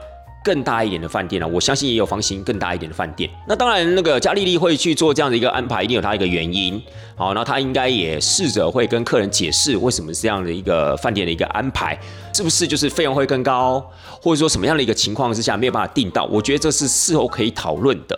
[0.46, 3.28] 更大一点的饭店啊，我相信也有房型更大一点的饭店。
[3.48, 6.80] 那当然，那个加利利会去做这样的一个安排，一定有它一个原因。
[7.16, 11.98] 好，那他应该也试着会跟客人解释为什么这样的一个饭店的一个安排，
[12.32, 13.85] 是不是就是费用会更高，
[14.22, 16.24] 或者说什么样的一个情况之下没有办法订到？
[16.26, 18.16] 我觉得这是事后可以讨论的。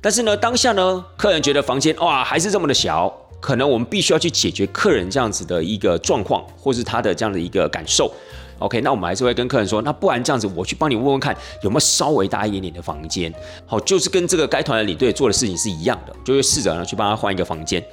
[0.00, 8.12] 但是呢，当下呢，客人觉得房间哇还是这么的小，可能我们必须要去解决客人这样子的一个状况，或是他的这样的一个感受。
[8.58, 13.32] OK，那我们还是会跟客人说，那不然这样子，我去帮你问问看有没有稍微大一点点的房间。
[13.66, 17.84] 好，就是跟这个该团的领队做的事情是一样的，就会试着呢去帮他换一个房间。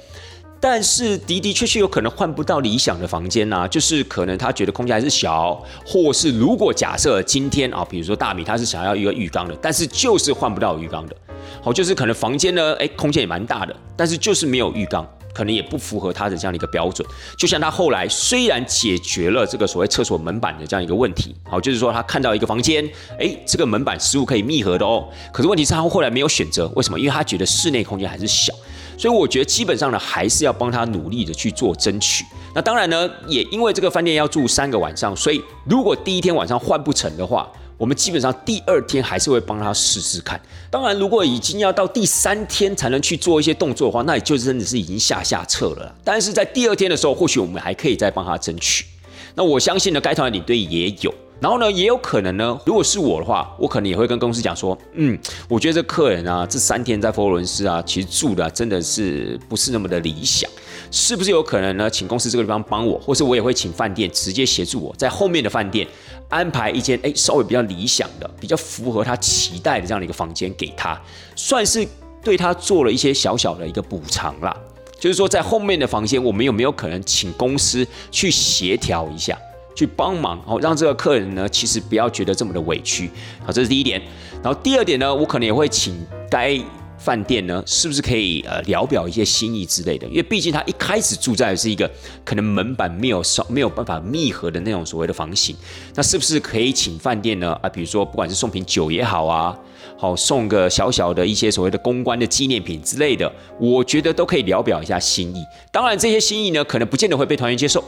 [0.58, 11.14] 但是的的确确有可能换不到理想的房间呐，就是可能他觉得空间还是小，或是如果假设今天啊，比如说大米他是想要一个浴缸的，但是就是换不到浴缸的。
[11.62, 15.06] 好，就是可能房间呢，哎，空间也蛮大的，但是就是没有浴缸。
[15.36, 22.82] 可能也不符合他的这样的一个标准，就像他后来虽然解决了这个所谓厕所门板的这样一个问题，好，就是说他看到一个房间，
[23.20, 26.98] 哎，这个门板食物可以密合的哦，可是问题是他后来没有选择，为什么？
[26.98, 28.50] 因为他觉得室内空间还是小，
[28.96, 32.24] 所以我觉得基本上呢，还是要帮他努力的去做争取。
[32.54, 37.46] 那当然呢，也因为这个饭店要住三个晚上，所以如果第一天晚上换不成的话。
[37.76, 40.40] 我们基本上第二天还是会帮他试试看。
[40.70, 45.94] 当然，如果已经要到第三天才能去做一些动作的话，那也就真的是已经下下策了。
[46.02, 48.86] 但是在第二天的时候，或许我们还可以再帮他争取。
[49.34, 51.12] 那我相信呢，该团的领队也有。
[51.38, 60.50] 然后呢，也有可能呢，如果是我的话，我可能也会跟公司讲说，嗯，我觉得这客人啊，这三天在佛罗伦斯啊，其实住的真的是不是那么的理想，
[60.90, 61.90] 是不是有可能呢？
[61.90, 65.86] 请公司这个地方帮我，或是我也会请饭店直接协助我在后面的饭店
[66.28, 71.00] 安排一间，哎，稍微比较理想的、比较符合他期待的这样的一个房间给他，
[71.34, 71.86] 算是
[72.22, 74.56] 对他做了一些小小的一个补偿啦。
[74.98, 79.38] 就是说，在后面的房间，我们有没有可能请公司去协调一下？
[79.74, 83.10] 去帮忙哦，让这个客人呢，其实不要觉得这么的委屈
[83.44, 84.00] 好，这是第一点。
[84.42, 85.94] 然后第二点呢，我可能也会请
[86.30, 86.58] 该
[86.98, 90.06] 饭店呢，是不是可以呃聊表一些心意之类的？
[90.08, 91.90] 因为毕竟他一开始住在是一个
[92.24, 95.54] 可能门板没有少没有办法密合的那种所谓的房型，
[95.94, 97.52] 那是不是可以请饭店呢？
[97.62, 99.56] 啊，比如说不管是送瓶酒也好啊，
[99.96, 103.30] 好送个小小的一些所谓的公关的纪念品之类的，
[103.60, 105.44] 我觉得都可以聊表一下心意。
[105.70, 107.84] 当然这些心意呢，可能不见得会被团员接受。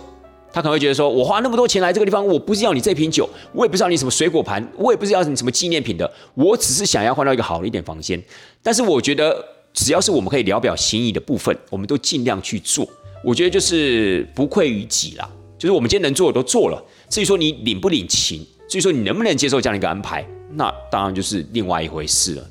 [0.52, 8.20] 他可能会觉得说：“我花那么多钱来这个地方，我不是要你这瓶酒，我也不是要你什么水果盘，我也不是要你什么纪念品的，我只是想要换到一个好一点房间。”
[8.62, 12.88] 但是我觉得，只要是我们可以聊表心意的部分，我们都尽量去做。
[13.22, 16.82] 我觉得就是不愧于己啦，就是我们今天能做的都做了。
[17.10, 22.44] 至于说你领不领情，至于说你能不能接受这样的一个安排，那当然就是另外一回事了。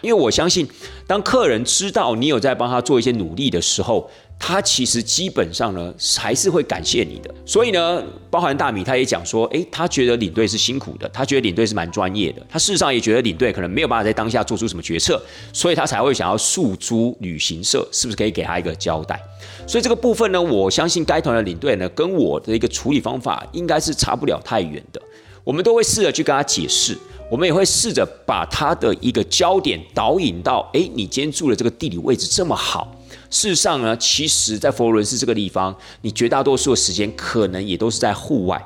[0.00, 0.66] 因为我相信，
[1.06, 4.10] 当客人知道你有在帮他做一些努力的时候。
[4.44, 7.32] 他其实基本上呢，还是会感谢你的。
[7.46, 12.44] 所以呢，包含大米他也讲说，诶，他觉得领队是辛苦的，他觉得领队是蛮专业的。
[12.50, 19.16] 他事实上也觉得领队可能没有办法在当下做出什么决策，所以他才会想要诉诸旅行社，是不是可以给他一个交代？
[19.64, 25.00] 所以这个部分呢，我相信该团的领队呢，跟我的一个处理方法应该是差不了太远的。
[25.44, 26.98] 我们都会试着去跟他解释，
[27.30, 32.92] 我们也会试着把他的一个焦点导引到，诶，你今天住的这个地理位置这么好。
[33.32, 38.62] 事实上呢，其实，在佛罗伦斯这个地方，你绝大多数的时间可能也都是在户外。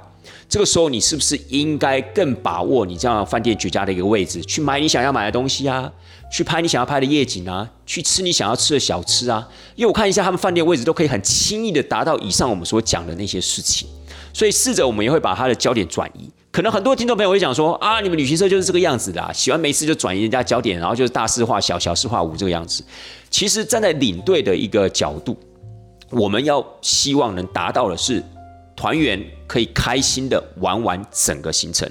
[0.48, 5.88] 这个时候，你是不是应该更把握你这样饭店绝佳的一个位置，去买你想要买的东西啊，
[6.32, 9.48] 去拍你想要拍的夜景啊，去吃你想要吃的小吃啊？
[9.76, 13.88] 因为我看一下他们饭店位置都可以很轻易的达到以上我们所讲的那些事情，
[14.32, 16.28] 所以试着我们也会把它的焦点转移。
[16.56, 22.82] 可能很多听众朋友会讲说啊，你们旅行社就是这个样子的，喜欢没事就转移人家焦点，然后就是大事化小，小事化无这个样子。
[23.28, 25.36] 其实站在领队的一个角度，
[26.08, 28.24] 我们要希望能达到的是
[28.74, 31.86] 团员可以开心的玩完整个行程。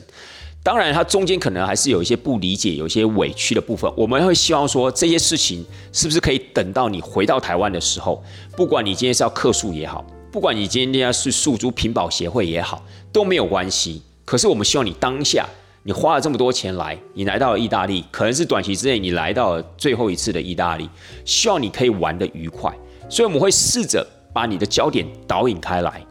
[0.63, 3.87] 当然，它中间可能还是有一些不理解、有一些委屈的部分。
[3.95, 8.23] 我们会希望说这些事情是不是可以等到你回到台湾的时候，
[8.57, 14.01] 不管你今天是要客诉也好，不管你今天要是诉诸屏保协会也好，都没有关系。
[14.25, 15.47] 可是我们希望你当下
[15.83, 20.89] 你花了这么多钱来，你来到了意大利，可能是短期之内你来到了最后一次的意大利，
[21.23, 22.73] 希望你可以玩得愉快，
[23.07, 26.03] 所以我们会试着把你的焦点导引开来，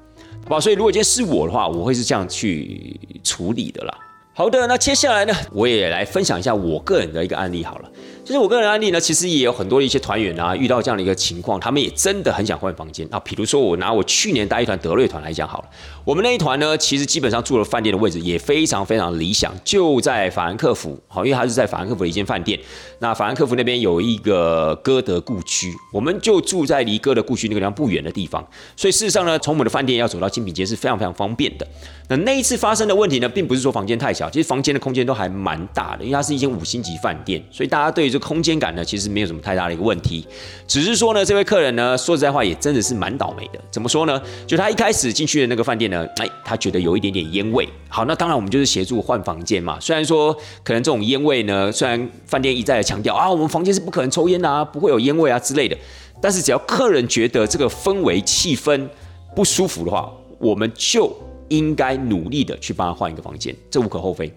[0.44, 0.60] 好吧？
[0.60, 3.98] 所以如果今天是我的话，我会是这样去处理的啦。
[4.32, 7.90] 好的，那接下来呢，我也来分享一下我个人的一个案例好了。
[8.24, 13.20] 就是我个人案例呢，其实也有很多的一些团员啊，遇到这样的一个情况，他们也真的很想换房间啊。
[13.20, 15.68] 比如说我拿我去年带一团德瑞团来讲好了，
[16.06, 22.58] 我们那一团呢，其实基本上住了饭店的位置也非常非常理想，就在法兰克福，好，因为它是在法兰克福的一间饭店。
[23.00, 28.42] 那法兰克福那边有一个歌德故居，我们就住在离歌德故居那个地方不远的地方，
[28.74, 31.66] 所以事实上呢，从我们的饭店要走到精品街是非常非常方便的。
[32.08, 38.13] 那那一次发生的问题呢，并不是说房间太小，其实房间的空间都还蛮大的，因为它是一间五星级饭店，所以大家对。
[38.14, 40.24] 这空间感呢，其实没有什么太大的一个问题，
[40.68, 43.58] 只是说呢，这位客人呢，说实在话，也真的是蛮倒霉的。
[43.72, 44.22] 怎么说呢？
[44.46, 47.68] 就他一开始进去的那个饭店呢，哎，他觉得有一点点烟味。
[47.88, 49.80] 好，那当然我们就是协助换房间嘛。
[49.80, 55.76] 虽然说可能这种烟味呢，虽然饭店一再的强调啊，我们房间是不可能抽烟啊，不会有烟味啊之类的，
[56.22, 58.88] 但是只要客人觉得这个氛围气氛
[59.34, 61.12] 不舒服的话，我们就
[61.48, 64.32] 应该努力的去帮他换一个房间，这无可厚非。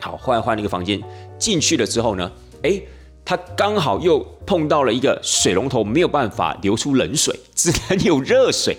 [0.00, 1.00] 好，换换了一个房间
[1.38, 2.28] 进去了之后呢，
[2.64, 2.82] 哎。
[3.24, 8.76] 他刚好又碰到了一个水龙头没有办法流出冷水，只能有热水，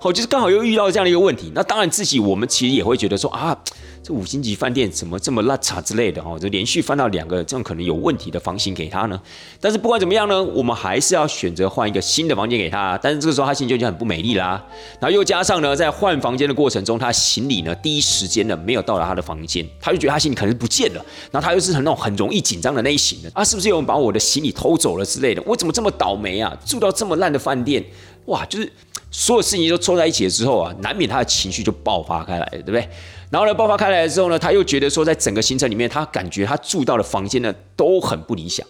[0.00, 1.50] 好，就是刚好又遇到这样的一个问题。
[1.54, 3.56] 那当然自己我们其实也会觉得说啊。
[4.00, 6.38] 这五星级饭店怎么这么烂差之类的哦？
[6.38, 9.20] 就连续翻到两个这样可能有问题的房型给他呢？
[9.60, 12.98] 但是不管怎么样呢，我们还是要选择换一个新的房间给他。
[13.02, 14.64] 但是这个时候他心情就很不美丽啦。
[15.00, 21.04] 然后又加上呢，在换房间的过程中，他行李呢第一时间呢没有到达他的房间，他就觉得他行李可能不见了。
[21.32, 25.42] 然后他又是很那种很容易紧张的类型的啊，是不是有人把我的行李偷走了之类的？
[25.44, 26.56] 我怎么这么倒霉啊？
[26.64, 27.84] 住到这么烂的饭店，
[28.26, 28.72] 哇，就是
[29.10, 32.86] 所有事情都凑在一起了之后啊，难免他的情绪就爆发开来了，对不对？
[33.30, 38.66] 然后呢，爆发开来之后呢，他又觉得说，在整个行程里面，他感觉他住到的房间呢都很不理想，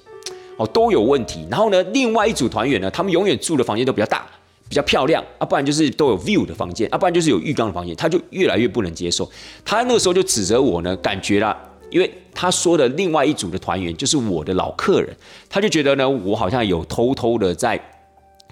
[0.56, 1.46] 哦，都有问题。
[1.50, 4.26] 然后呢，另外一组团员呢，他们永远住的房间都比较大、
[4.68, 9.28] 比较漂亮啊，不然就是都有 view 的房间啊，不然就是有浴缸的房间，他就越来越不能接受。
[9.64, 11.56] 他那个时候就指责我呢，感觉啦，
[11.90, 15.16] 因为他说的另外一组的团员就是我的老客人，
[15.50, 17.80] 他就觉得呢，我好像有偷偷的在。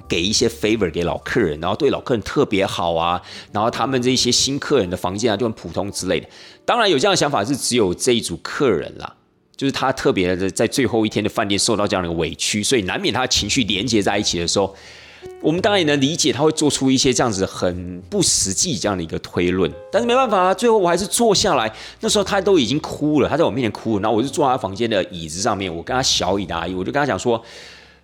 [0.08, 3.20] 给一些 favor 给老客人，然后对老客人特别好啊，
[3.52, 6.28] 然后他们这些新客人的房间啊就很普通之类的。
[6.64, 9.14] 当然有这样的想法是只有这一组客人啦，
[9.56, 14.74] 就是他特别的在最后一天的饭店受到这样的委屈，所以难免他的情绪连接在一起的时候，
[15.40, 19.70] 我们当然也能理解他会做出一些这样子很不实际这样的一个推论。
[19.90, 21.72] 但是没办法啊，最后我还是坐下来。
[22.00, 27.42] 那时候他都已经哭了，他在我面前哭了，然后我就坐在他房间的椅子上面，我跟他小以的阿姨，我就跟他讲说。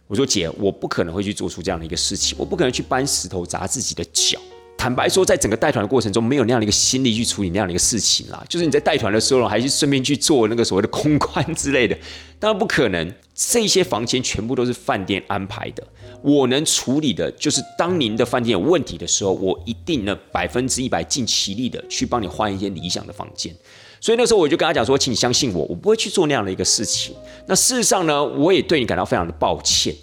[0.06, 4.38] 我说姐，我不可能会去做出这样的一个事情，我不可能去搬石头砸自己的脚。
[4.76, 8.44] 坦白说，在整个带团的过程中，没有那样的一个心力去处理那样的一个事情啦。
[8.48, 11.96] 就是你在带团的时候，还是顺便去做那个所谓的空 关之类的，
[12.40, 13.12] 当然不可能。
[13.34, 15.82] 这些房间全部都是饭店安排的，
[16.20, 23.52] 我能处理的就是当您的饭店有问题的时候，我一定呢百分之一百尽其力的去帮你换一间理想的房间。
[24.02, 27.14] 所以那时候我就跟他讲说，请你相信我，我不会去做那样的一个事情。
[27.46, 29.94] 那事实上呢，我也对你感到非常的抱歉。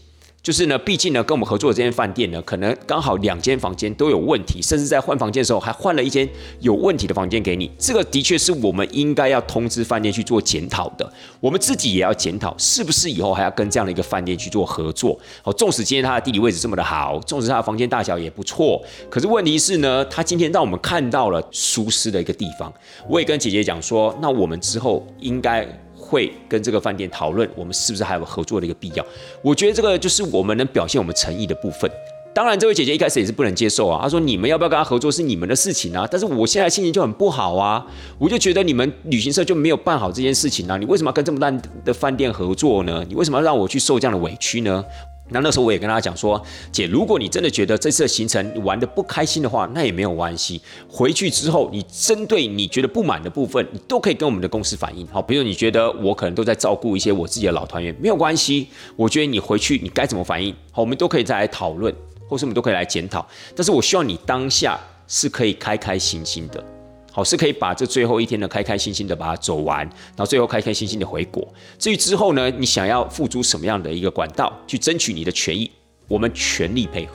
[0.42, 6.28] 就是呢，毕竟呢，跟我们合作的这间饭店呢，可能刚好两间房间都有问题，甚至在换房间的时候还换了一间
[6.62, 7.70] 有问题的房间给你。
[7.78, 11.12] 这个的确是我们应该要通知饭店去做检讨的。
[11.42, 15.20] 我们自己也要检讨，是不是以后还要跟这样的一个饭店去做合作？
[15.42, 22.74] 好，纵使今天它的地理位置这么的好，纵使它的房间大小也不错，可是问题是呢，它今天让我们看到了舒适的一个地方。
[23.10, 25.68] 我也跟姐姐讲说，那我们之后应该。
[26.10, 29.06] 会跟这个饭店讨论，我们是不是还有合作的一个必要？
[29.44, 31.90] 我觉得这个就是我们能表现我们诚意的部分。
[32.32, 37.86] 当然，这位姐姐一开始也是不能接受啊，她说：“你们要不要跟她合作是你们的事情啊，但是我现在心情就很不好啊，
[38.18, 43.04] 我就觉得你们旅行社就没有办好这件事情啊，你为什么要跟这么烂的饭店合作呢？
[43.10, 44.84] 你为什么要让我去受这样的委屈呢？”
[45.32, 50.62] 那那时候我也跟他讲说，姐，如果你真的觉得这次的行程玩的不开心的话，那也没有关系。
[50.88, 55.08] 回去之后，你针对你觉得不满的部分，你都可以跟我们的公司反映。
[55.12, 58.68] 好，比如你觉得我可能都在照顾一些我自己的老团员，没有关系。
[58.96, 61.94] 我觉得你回去你该怎么反应，好，我们都可以再来讨论，
[62.28, 63.28] 或是我们都可以来检讨。
[63.56, 66.79] 但是我希望你当下是可以开开心心的。
[67.12, 71.46] 好，是可以把这最后一天呢，开开心心的把它走完，然后最后开开心心的回国。
[71.78, 75.70] 至于之后呢，你想要付诸什么样的一个管道去争取你的权益，
[76.08, 77.14] 我们全力配合，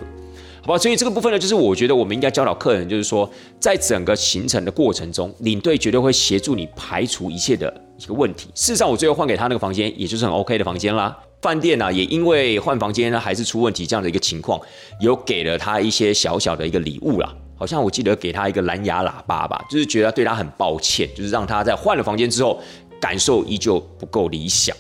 [0.63, 0.79] 好吧？
[0.79, 3.31] 所以这个部分呢，就是我觉得我们应该教导客人，就是说，
[3.61, 8.49] 在整个行程的过程中，领队绝对会协助你排除一切的一个问题。
[8.55, 11.17] 事实上，我最后换给他那个房间，也就是很 OK 的房间啦。
[11.41, 14.61] 饭店呢，也因为换房间呢还是出问题这样的一个情况，
[15.01, 17.35] 有给了他一些小小的一个礼物啦。
[17.65, 22.61] 好像我记得给他一个蓝牙喇叭吧，就是觉得对他很抱歉，就是让他在换了房间之后，
[23.01, 24.77] 感受依旧不够理想。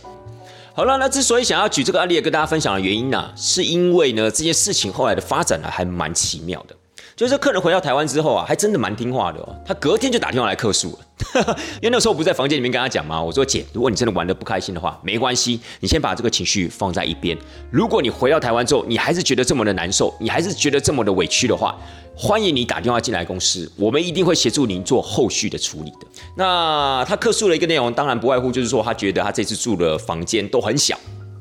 [0.74, 6.76] 好了，那之所以想要举这个案例跟大家分享的原因呢，是因为呢这件事情后来的发展呢还蛮奇妙的。
[7.16, 9.56] 就是客人回到台湾之后啊，还真的蛮听话的哦。
[9.64, 13.22] 他隔天就打电话来客诉了， 因为那时候不在房间里面跟他讲吗？
[13.22, 17.38] 我说姐，如果你真的玩的不开心的话，没关系，你先把这个情绪放在一边。
[17.70, 21.78] 如果你回到台湾之后，你还是觉得这么的难受，你还是觉得这么的委屈的话，
[22.16, 26.06] 欢迎你打电话进来公司，我们一定会协助您做后续的处理的。
[26.36, 30.98] 那他客诉的一个内容，当然不外乎就是说，他觉得他这次住的房间都很小，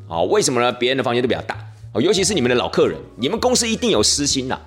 [0.07, 0.71] 哦，为什么呢？
[0.71, 1.57] 别人的房间都比较大，
[1.99, 4.59] 尤其是你们的老客人，你们公司一定有私心呐。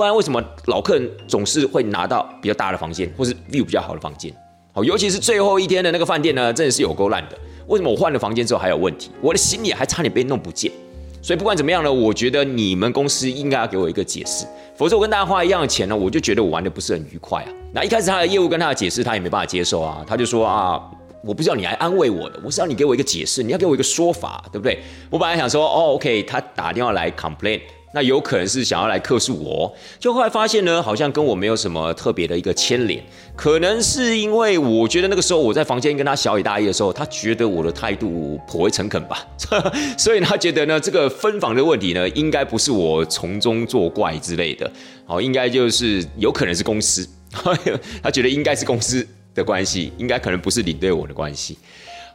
[0.00, 4.34] 不然为什么老客人总是会拿到比较大的房间，或是 view 比较好的房间？
[4.72, 7.36] 好，尤其是最后一天的那个饭店呢，真的是有够烂的。
[7.66, 9.10] 为什么我换了房间之后还有问题？
[9.20, 10.72] 我的行李还差点被弄不见。
[11.20, 17.52] 所以不管怎么样呢，我觉得你们公司应该要给我一个解释，否则我跟大家花一样的钱呢，我就觉得我玩的不是很愉快啊。
[17.74, 20.02] 那一开始他的业务跟他的解释，他也没办法接受啊。
[20.06, 20.80] 他就说啊，
[21.22, 24.78] 我不知道你来安慰我的，我是要你给我一个解释，你要给我一个说法，对不对？
[25.10, 27.60] 我本来想说，哦，OK，他打电话来 complain。
[27.92, 33.02] 那有可能是想要来克诉我，就后来发现呢，好像跟我没有什么特别的一个牵连，
[33.34, 39.26] 可能是因为我觉得那个时候我在房间跟他小以大意的时候，他觉得我的态度颇为诚恳吧，
[39.98, 44.70] 所以他觉得呢，这个分房的问题呢，应该不是我从中作怪之类的，
[45.04, 47.08] 好，应该就是有可能是公司，
[48.02, 51.58] 他觉得应该是公司的关系，应该可能不是领队我的关系。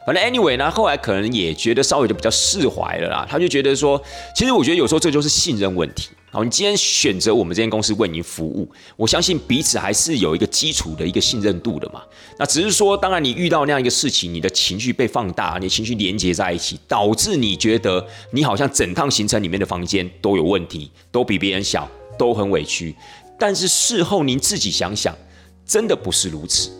[0.06, 3.26] 反正 anyway 呢，后来可能也觉得稍微就比较释怀了啦。
[3.28, 4.00] 他就觉得说，
[4.36, 6.10] 其实我觉得有时候这就是信任问题。
[6.30, 12.02] 好，你今天选择我们这间公司为您服务，我相信彼此还是有一个基础的一个信任度的嘛。
[12.38, 22.94] 那只是说，当然你遇到那样一个事情，你的情绪被放大，你情绪连接在一起，导致你觉得你好像整趟行程里面的房间都有问题，都比别人小，都很委屈。
[23.38, 25.16] 但是事后您自己想想，
[25.66, 26.70] 真的不是如此。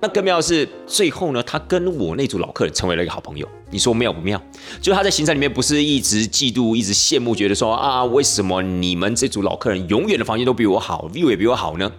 [0.00, 3.48] 那更妙的是，最后呢，他跟我那组老客人成为了一个好朋友。
[3.70, 4.40] 你说妙不妙？
[4.80, 11.90] 就他在行程里面不是一直嫉妒、一直羡慕，觉得说啊，为什么你们这组老客人永远的房间都比我好，view 也比我好呢？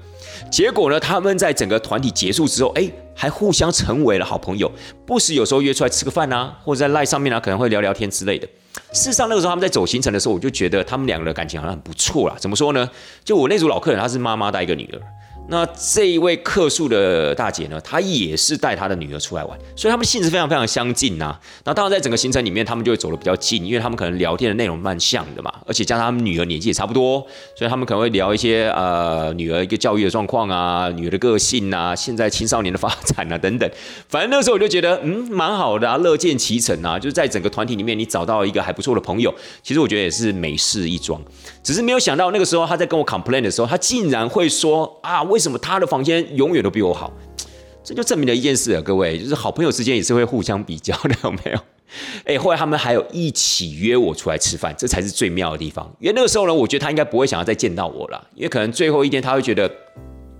[0.52, 4.72] 结果呢，他们在整个团体结束之后，哎，还互相成为了好朋友，
[5.06, 8.48] 不时有时候约出来吃个饭啊，或者在赖上面啊，可能会聊聊天之类的。
[8.94, 12.36] 事实上，那个时候他们在走行程的时候，我就觉得他们两个的感情好像很不错啦。
[12.40, 12.90] 怎么说呢？
[13.26, 15.02] 就我那组老客人，他是妈妈带一个女儿。
[15.50, 21.38] 那这一位客诉的大姐呢，她也是带她的女儿出来玩，所以他们性质非常非常相近呐。
[21.64, 27.26] 那当然在整个行程里面，他们就会走得比较近，因为他们可能聊天的内容蛮像的嘛，而且加上他们女儿年纪也差不多，
[27.56, 33.70] 所以他们可能会聊一些呃女儿一个教育的状况啊，女儿的个性啊，现在青少年的发展啊等等。
[34.10, 39.34] 反正那时候我就觉得嗯蛮好的啊，乐见其成啊，就是在整个团体里面你找到一个还不错的朋友，
[39.64, 41.22] 其实我觉得也是美事一桩。
[41.64, 47.14] 只是没有想到那个时候他在跟我 complain 的时候，他竟然会说啊为为什么他的房间永远都比我好？
[47.84, 51.60] 这就证明了一件事啊，各位，就是好朋友之间也是会互相比较的，有没有？
[52.26, 55.86] 哎，后来他们还有一起约我出来吃饭，这才是最妙的地方。
[56.00, 59.72] 因为那个时候呢，我觉得他应该不会想要再见到我了，因为可能最后一天他会觉得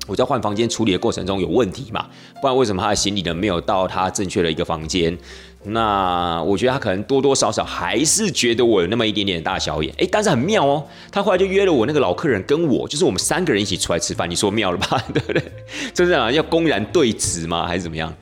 [0.08, 2.08] 我在换房间处理的过程中有问题嘛，
[2.42, 5.16] 不然为什么他的行李呢没有到他正确的一个房间？
[5.64, 15.04] 那我觉得他可能多多少少还是觉得我有那么一点点大小眼，哎，但是很妙哦，他后来就约了我那个老客人跟我，就是我们三个人一起出来吃饭，你说妙了吧？
[15.14, 15.44] 对不对？
[15.94, 17.68] 就是啊，要公然对质吗？
[17.68, 18.14] 还是怎么样？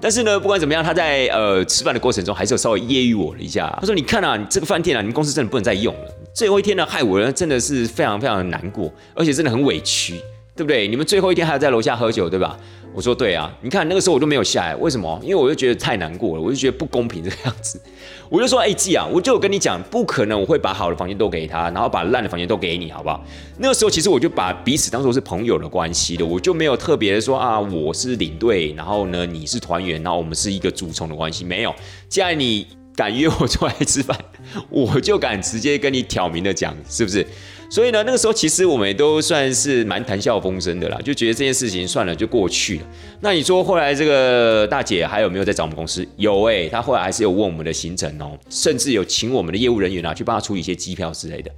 [0.00, 3.76] 但是呢，不管怎么样，他在呃吃饭的过程中还是有稍微揶揄我了一下。
[3.80, 6.10] 他说：“你看啊，你这个饭店啊，你们公司真的不能再用了。
[6.34, 10.20] 最后一天呢，害我呢真的是非常非常的难过，而且真的很委屈，
[10.56, 10.86] 对不对？
[10.88, 12.58] 你们最后一天还要在楼下喝酒，对吧？”
[12.94, 15.18] 我说对啊，你看那个时候我都没有下来，为什么？
[15.20, 17.80] 因为我就觉得太难过了，我就觉得不公平这个样子。
[18.30, 23.20] 我就说，哎，季啊，我就跟你讲，不可能我会把好的房间都给他，然后把烂的房间都给你，好不好？
[23.58, 31.74] 那个时候其实我就把彼此当做是朋友的关系的，我就没有特别的说啊，我是领队，然后呢你是团员，然后我们是一个主从的关系，没有。
[32.08, 34.16] 既然你敢约我出来吃饭，
[34.70, 37.26] 我就敢直接跟你挑明的讲，是不是？
[37.74, 42.82] 所以呢，那个时候其实我们也都算是蛮谈笑风生的啦，就觉得这件事情算了就过去了。
[43.18, 46.06] 那你说后来这个大姐还有没有在找我们公司？
[46.16, 51.50] 有哎，她后来还是有问我们的行程哦，甚至有请我们的业务人员啊去帮她处理一些机票之类的。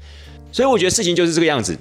[0.50, 1.76] 所以我觉得事情就是这个样子。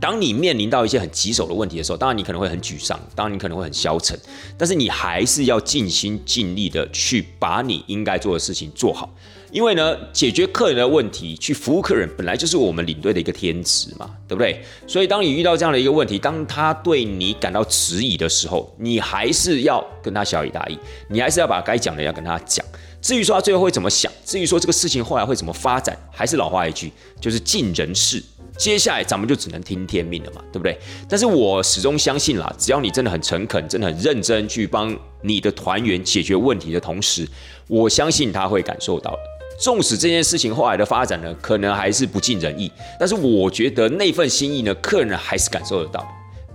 [0.00, 4.18] 当你面临到一些很棘手的问题的时候，当然你可能会很沮丧，当然你可能会很消沉，
[4.58, 9.12] 但是你还是要尽心尽力的去把你应该做的事情做好。
[9.52, 14.60] 因为呢，解决客人的问题，去服务客人，本来就是我们领队的一个天职嘛，对不对？
[14.86, 20.76] 所以，当你遇到这样的一个问题，当他对你感到迟疑的时候，你还是要跟他小以大意，
[21.08, 22.66] 你还是要把该讲的要跟他讲。
[23.00, 28.20] 至于说他最后会怎么想，至于说这个事情后来会怎么发展，还是老话一句，就是尽人事，
[28.56, 30.78] 接下来咱们就只能听天命了嘛，对不对？
[31.08, 37.28] 但是我始终相信啦，只要你真的很诚恳，真的很认真去帮你的团员解决问题的同时，
[37.68, 39.16] 我相信他会感受到。
[39.58, 46.08] 纵使这件事情后来的发展呢，可能还是不尽人意，但是我觉得那份心意呢，客人还是感受得到的。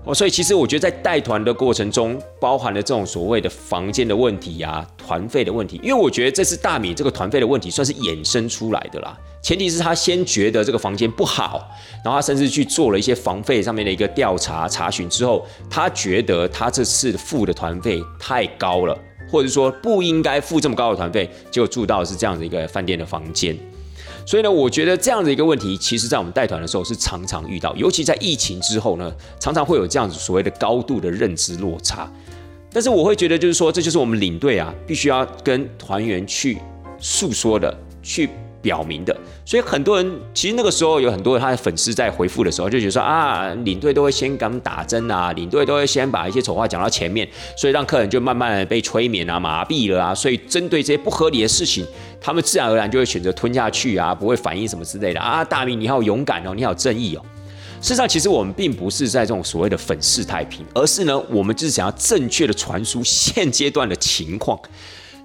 [0.03, 9.15] 哦，所以其实我觉得在带团的过程中，包含了这种所谓的房间的问题呀、团费的问题，因为我觉得这次大米这个团费的问题算是衍生出来的啦。
[9.43, 11.69] 前提是他先觉得这个房间不好，
[12.03, 18.97] 然后他甚至去做了一些房费上面的一个调查查询之后，他觉得他这次付的团费太高了。
[19.29, 23.57] 或者说不应该付这么高的团费，结果住到是这样的一个饭店的房间，
[24.25, 32.11] 所以呢，我觉得这样的一个问题，其实在我们带团的时候是常常遇到，尤其在疫情之后呢，常常会有这样子所谓的高度的认知落差。
[32.71, 36.57] 但是我会觉得，就是说，这就是我们领队啊，必须要跟团员去
[36.99, 38.29] 诉说的，去。
[38.61, 51.85] 表明的，所以很多人其实那个时候有很多他的粉丝在回复的时候就觉得说啊，领队都会先敢打针啊，领队都会先把一些丑话讲到前面，所以让客人就慢慢的被催眠啊、麻痹了啊，所以针对这些不合理的事情，
[52.21, 55.43] 他们自然而然就会选择吞下去啊，不会反应什么之类的啊。
[55.43, 57.21] 大明你好勇敢哦，你好正义哦。
[57.81, 64.59] 事实上，其实我们并不是在这种所谓的粉饰太平，而是呢，我们就是想要正确的传输现阶段的情况。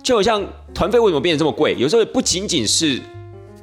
[0.03, 2.99] 就好像团费为什么变得这么贵，有时候不仅仅是。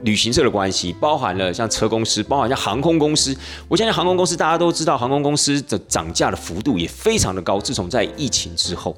[0.03, 3.35] 旅行社的关系包含了像车公司，包含像航空公司。
[3.67, 7.59] 我相信航空公司大家都知道，航空公司的涨价的幅度也非常的高。
[7.59, 8.95] 自从在疫情之后，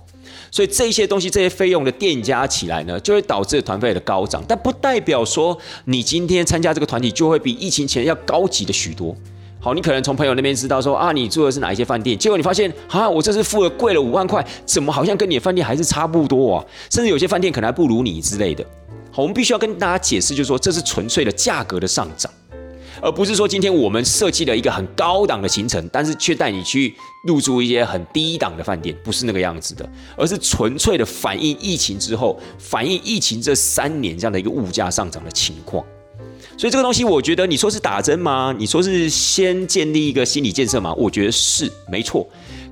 [0.51, 4.43] 所以这些东西、这些费用的垫加起来呢，就会导致团费的高涨。
[4.47, 9.15] 但不代表说你今天参加这个团体就会比疫情前要高级的许多。
[9.59, 16.65] 好，你可能从朋友那边知道说啊，你住的是哪一些饭店，结果你发现啊，我这次付了贵了五万块，怎么好像跟你的饭店还是差不多啊？
[16.89, 18.63] 甚至有些饭店可能还不如你之类的。
[19.21, 22.31] 我们必须要跟大家解释，就是说这是纯粹的价格的上涨，
[23.01, 26.93] 而不是说今天我们设计了一个很高档的行程，但是却带你去
[27.25, 35.83] 入住一些很低档的饭店，不是那个样子的，而是纯粹的反映疫情之后，反映疫情这三年这样的一个物价上涨的情况。
[36.57, 38.55] 所以这个东西，我觉得你说是打针吗？
[38.57, 40.93] 你说是先建立一个心理建设吗？
[40.93, 42.25] 我觉得是没错。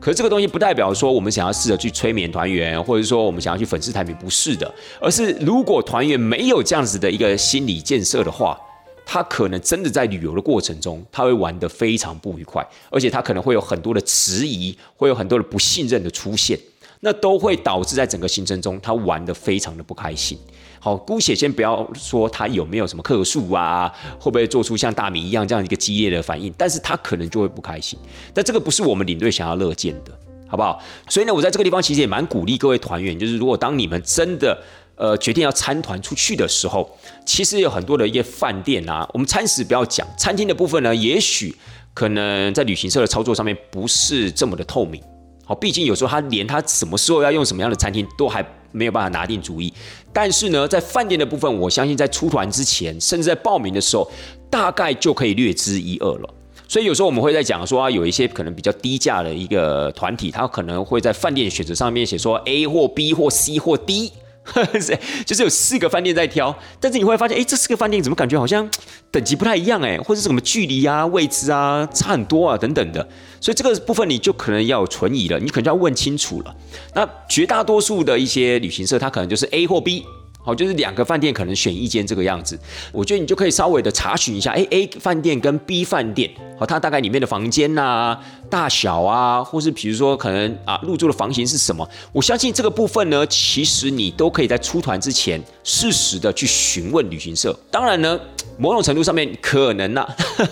[0.04, 8.60] 可是这个东西不代表说我们想要试着去催眠团员，或者说我们想要去粉饰太平，不是的，而是如果团员没有这样子的一个心理建设的话，
[9.06, 16.60] 他可能真的在旅游的过程中，他会玩得非常不愉快，而且他可能会有很多的迟疑，会有很多的不信任的出现，
[17.06, 20.40] 那都会导致在整个行程中他玩得非常的不开心。
[20.80, 28.00] 好，姑且先不要说他有没有什么客诉啊，会不会做出像大米一样这样一个激烈的反应，但是他可能就会不开心。
[28.34, 30.82] 但这个不是我们领队想要乐见的，好不好？
[31.10, 34.58] 所以呢，我在这个地方其实也蛮鼓励各位团员，就是如果当你们真的
[34.96, 36.90] 呃决定要参团出去的时候，
[37.26, 41.54] 其实有很多的一些饭店啊，我们餐食不要讲，餐厅的部分呢，也许
[41.94, 45.02] 可能在旅行社的操作上面不是这么的透明。
[45.46, 49.74] 好，毕竟有时候他连他什么时候要用什么样的餐厅都还没有办法拿定主意。
[50.14, 54.10] 但是呢，在饭店的部分，我相信在出团之前，甚至在报名的时候，
[54.50, 56.34] 大概就可以略知一二了。
[56.68, 64.12] 所以有时候我们会在讲说啊，有一些可能比较低价的一个团体，他可能会在饭店选择上面写说 A 或 B 或 C 或 D。
[65.26, 68.70] 就是有四个饭店在挑，但是你会发现，哎，这四个饭店怎么感觉好像
[69.10, 73.08] 等级不太一样，哎，或者是什么距离啊、位置啊差很多啊等等的，
[73.40, 76.56] 所以这个部分你就可能要有存疑了，你可能就要问清楚了。
[76.94, 80.04] 那绝大多数的一些旅行社，它可能就是 A 或 B。
[80.44, 82.60] 好，就是两个饭店可能选一间这个样子，
[82.92, 86.30] 我觉得你就可以稍微的查询一下，哎，A 饭店跟 B 饭店，
[86.60, 88.20] 好，它大概里面的房间呐、
[88.50, 97.58] 大小啊，或是比如说可能啊入住的房型是什么，我相信这个部分呢，其实你都可以在出团之前适时的去询问旅行社。
[97.72, 98.20] 当然呢，
[98.58, 100.06] 某种程度上面可能呐，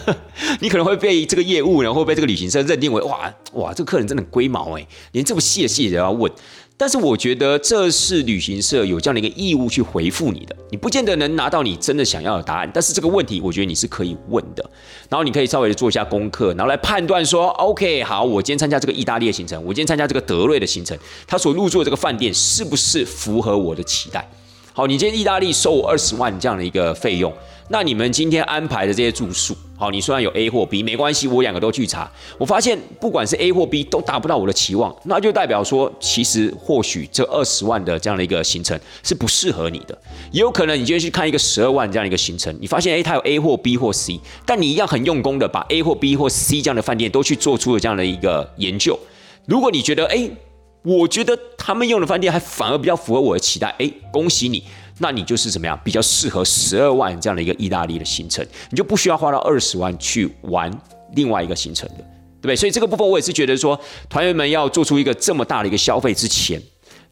[0.61, 6.31] 你可能会被这个业务呢，会被这个旅行社认定为哇哇，这个客人真的龟毛哎，连这么细的细节都要问。
[6.81, 12.67] 但是我觉得这是旅行社有这样的一个义务去回复你的，你不见得能拿到你真的想要的答案。
[12.73, 14.67] 但是这个问题，我觉得你是可以问的，
[15.07, 24.27] 然后你可以稍微做一下功课，然后来判断说，OK，好，我今天参加这个意大利的行程，我今天参加这个德瑞的行程，他所入住的这个饭店是不是符合我的期待？
[24.73, 27.31] 好，你今天意大利收我二十万这样的一个费用。
[27.71, 39.97] 那你们今天安排的这些住宿，好，你虽然有 A 或 B，没关系，我两个都去查，我发现不管是 A 或 B 都达不到我的期望，那就代表说，其实或许这二十万的这样的一个行程是不适合你的，
[40.33, 48.99] 也有可能你今天去看一个十二万这样的一个行程，你发现哎，它有 A 或 B 或 C，但你一样很用功的把 A 或 B 或 C 这样的饭店都去做出了这样的一个研究，
[49.45, 50.29] 如果你觉得哎，
[50.83, 54.61] 我觉得他们用的饭店还反而比较符合我的期待，哎，恭喜你。
[55.01, 60.71] 那你就是怎么样比较适合十二万这样的一个意大利的行程，你就不需要花到二十万去玩
[61.15, 62.55] 另外一个行程的，对不对？
[62.55, 66.61] 所以这个部分我也是觉得说，团员们要做出一个这么大的一个消费之前。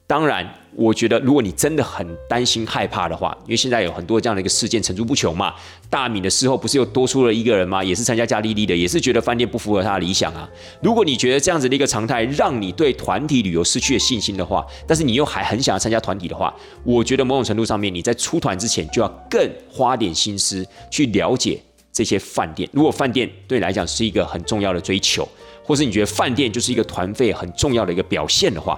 [0.09, 0.43] 当然，
[0.73, 5.53] 我觉得如果你真的很担心害怕的话，因为现在有很多这样的一个事件层出不穷嘛。
[5.87, 7.83] 大米的时候不是又多出了一个人吗？
[7.83, 10.49] 也是参加加利利的，也是觉得饭店不符合他的理想啊。
[10.81, 16.51] 如果你觉得这样子的一个常态让你对团体旅游失去了信心的话，但是你又还很想要参加团体的话，
[16.83, 21.61] 我觉得某种程度上面你在出团之前就要更花点心思去了解
[21.93, 22.67] 这些饭店。
[22.73, 25.29] 如果饭店对你来讲是一个很重要的追求，
[25.63, 28.75] 或是你觉得饭店就是一个团费很重要的一个表现的话，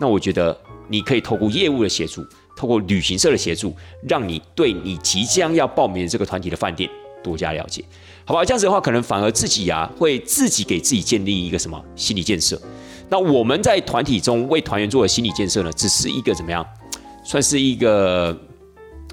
[0.00, 0.56] 那我觉得。
[0.92, 2.20] 你可以透过业务的协助，
[2.56, 3.72] 透过旅行社的协助，
[4.08, 6.90] 让你对你即将要报名的这个团体的饭店
[7.22, 7.84] 多加了解，
[8.24, 8.44] 好吧？
[8.44, 12.60] 这样子的话，可能反而自己呀会自己给自己建立一个什么心理建设。
[13.08, 16.66] 那我们在团体中为团员做的心理建设呢，只是一个怎么样，
[17.22, 18.36] 算是一个。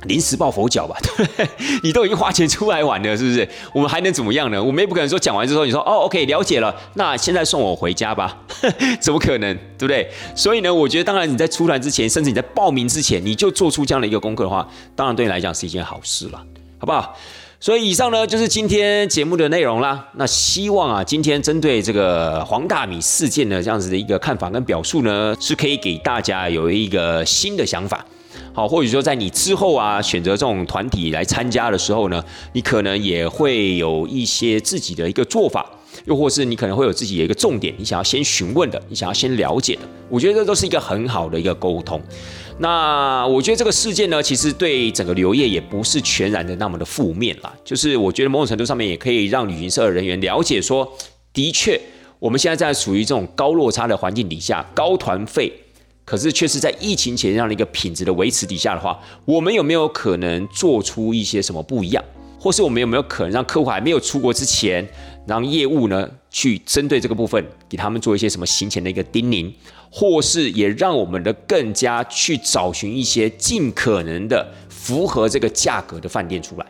[0.03, 1.47] 临时抱佛脚吧，对 不对？
[1.83, 3.47] 你都已经花钱出来玩了，是不是？
[3.73, 4.63] 我们还能怎么样呢？
[4.63, 8.37] 我们也不可能说讲完之后你说哦，OK，了解了，那现在送我回家吧？
[9.01, 10.09] 怎么可能，对不对？
[10.35, 16.37] 所以呢，我觉得当然你在出团之前，甚至你在报名之前，你就做出这样的一个功课的话，当然对你来讲是一件好事了，
[16.77, 17.17] 好不好？
[17.59, 20.07] 所以以上呢就是今天节目的内容啦。
[20.13, 28.05] 那希望啊，今天针对这个黄大米事件的这样子的一个看法跟表述呢，是可以给大家有一个新的想法。
[28.57, 35.63] 好，或者说在你之后啊，选择这种团体来参加的时候呢，你可能也会有一些自己的一个做法，
[36.05, 39.81] 又或是你可能会有自己的一个重点，你想要先询问的，你想要先了解的。
[40.09, 42.01] 我觉得这都是一个很好的一个沟通。
[42.57, 47.53] 那我觉得这个事件呢，其实对整个旅游业也不是全然的那么的负面啦。
[47.63, 50.91] 就是我觉得某种程度上面也可以让旅行社的人员了解说，
[51.31, 51.79] 的确
[52.17, 55.53] 我们现在在处于这种高落差的环境底下，高团费。
[56.07, 62.01] 可是，却是在疫情前这样的一个品质的维持底下的话，我们有没有可能做出一些什么不一样？
[62.39, 64.87] 或是我们有没有可能让客户还没有出国之前，
[65.27, 69.51] 让业务呢去针对这个部分，给他们做一些什么行前的一个叮咛，
[69.91, 76.65] 或是也让我们的更加去找寻一些尽可能的符合这个价格的饭店出来？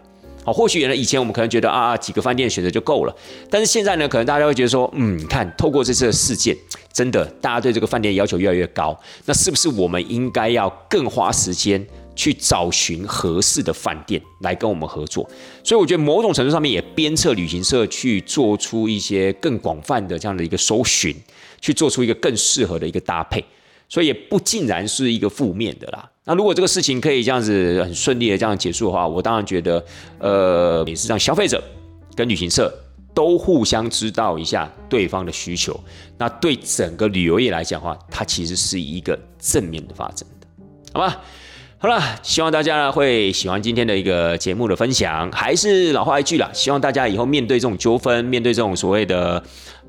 [0.48, 3.14] 好，或许原来以前我们可能觉得啊啊，几个饭店选择就够了，
[3.50, 6.56] 但是现在呢，可能大家会觉得说，嗯，你看透过这次的事件，
[6.94, 11.86] 真的大家对这个饭店要求越来越高，那是不是我们应该要更花时间
[12.16, 15.30] 去找寻合适的饭店来跟我们合作？
[15.66, 21.14] 所以我觉得某种程度上面也鞭策旅行社去做出一些更广泛的这样的一个搜寻，
[21.60, 23.44] 去做出一个更适合的一个搭配。
[23.90, 26.10] 所以也不尽然是一个负面的啦。
[26.28, 29.82] 那如果这个事情可以这样子很顺利的这样结束的话，我当然觉得，
[30.20, 31.64] 呃，也是让消费者
[32.16, 32.70] 跟旅行社
[33.14, 35.80] 都互相知道一下对方的需求。
[36.18, 40.48] 那对整个旅游业来讲的话，它其实是一个正面的发展的，
[40.92, 41.22] 好吧？
[41.78, 45.32] 好了，希望大家呢会喜欢今天的一个节目的分享。
[45.32, 49.42] 还是老话一句啦，希望大家以后面对这种纠纷、面对这种所谓的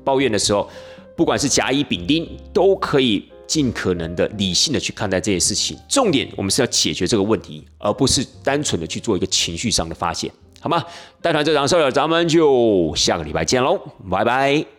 [0.05, 0.69] 抱怨的时候，
[1.17, 3.29] 不管是甲乙丙丁，都可以。
[3.49, 10.31] 尽可能的理性的去看待这些事情，重点我们是要解决这个问题，而不是单纯的去做一个情绪上的发泄，
[10.61, 10.85] 好吗？
[11.19, 14.78] 带团这场事儿，咱们就下个礼拜见喽，拜拜。